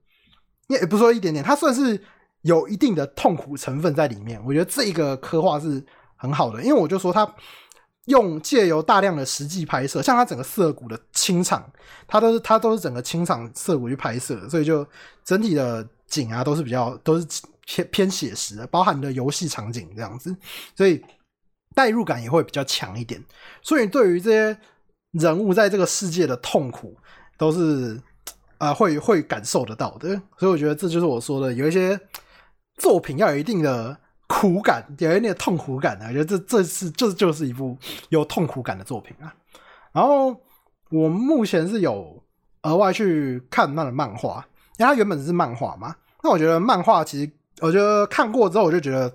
[0.69, 2.01] 也不说一点点，它算是
[2.43, 4.41] 有一定的痛苦成分在里面。
[4.47, 5.85] 我觉得这一个刻画是
[6.15, 7.29] 很好的，因为我就说它
[8.05, 11.69] 用借由大量的实际拍摄，像它整个涩谷的清场，
[12.07, 14.87] 它都是它都是整个清场涩谷去拍摄，所以就
[15.25, 17.27] 整体的景啊都是比较都是。
[17.67, 20.37] 偏偏写实的，包含的游戏场景这样子，
[20.77, 21.03] 所以
[21.75, 23.23] 代入感也会比较强一点。
[23.63, 24.59] 所以对于这些
[25.13, 26.97] 人物在这个世界的痛苦，
[27.39, 28.01] 都是
[28.59, 30.09] 啊会会感受得到的。
[30.37, 31.99] 所以我觉得这就是我说的，有一些
[32.79, 36.07] 作品要有一定的苦感，有一点痛苦感的。
[36.07, 37.79] 我觉得这这是这就是一部
[38.09, 39.33] 有痛苦感的作品啊。
[39.93, 40.37] 然后
[40.91, 42.23] 我目前是有
[42.63, 44.45] 额外去看那的漫画，
[44.79, 45.95] 因为它原本是漫画嘛。
[46.25, 47.31] 那我觉得漫画其实。
[47.63, 49.11] 我觉得看过之后，我就觉得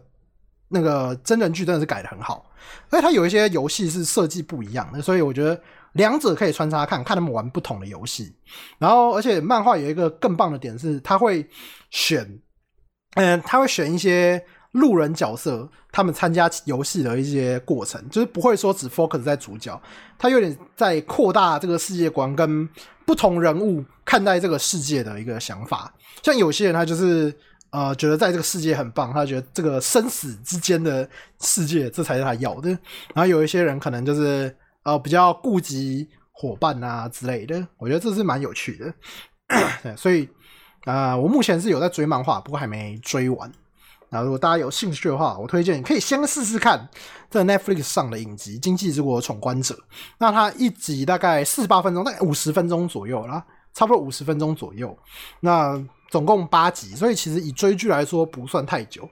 [0.69, 2.49] 那个真人剧真的是改的很好，
[2.89, 5.61] 而且它有一些游戏是设计不一样的，所以我觉得
[5.93, 8.33] 两者可以穿插看，看他们玩不同的游戏。
[8.79, 11.45] 然后，而且漫画有一个更棒的点是，他会
[11.89, 12.39] 选，
[13.15, 14.41] 嗯， 他会选一些
[14.71, 19.77] 路人角色，他们参加游戏的一些过程，就是不会说只 focus 在主角，
[20.17, 22.67] 他有点在扩大这个世界观跟
[23.05, 25.93] 不同人物看待这个世界的一个想法。
[26.23, 27.33] 像有些人他就是。
[27.69, 31.07] 呃，觉得在这个世界很棒，他觉得这个生死之间的
[31.39, 32.69] 世界，这才是他要的。
[32.69, 39.95] 然后有一些人可能就是呃比较顾及伙伴啊之类的，我觉得这是蛮有趣的。
[39.97, 40.27] 所以
[40.85, 43.51] 啊，我目前是有在追漫画，不过还没追完。
[44.09, 46.87] 然后如果大家有兴趣的话，我推荐你可以先试试看
[47.29, 49.75] 这 Netflix 上的影集《经济之国闯关者》。
[50.17, 54.97] 那它一集大概四十八分钟，大概五十分钟左右啦，差不多五十分钟左右。
[55.41, 55.77] 那
[56.09, 59.09] 总共八集，所以其实以追剧来说不算太久。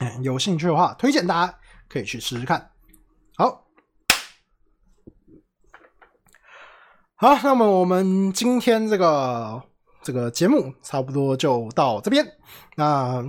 [0.00, 1.54] 嗯，有兴趣的话，推荐大家
[1.88, 2.70] 可以去试试看。
[3.36, 3.64] 好，
[7.16, 9.62] 好，那么我们今天这个
[10.02, 12.26] 这个节目差不多就到这边。
[12.76, 13.24] 那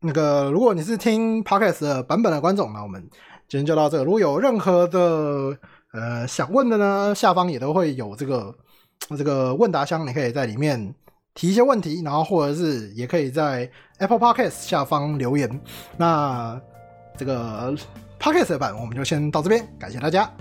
[0.00, 3.02] 那个，如果你是听 Podcast 的版本的观众，那我们
[3.48, 4.04] 今天就到这。
[4.04, 5.58] 如果有任何的
[5.92, 8.54] 呃想问的呢，下方也都会有这个
[9.16, 10.94] 这个问答箱，你可以在里面。
[11.34, 15.60] 提一些问题，然后或者是也可以在 Apple Podcast 下方留言。
[15.96, 16.60] 那
[17.16, 17.74] 这个
[18.18, 20.32] Podcast 版我们就先到这边，感谢大家。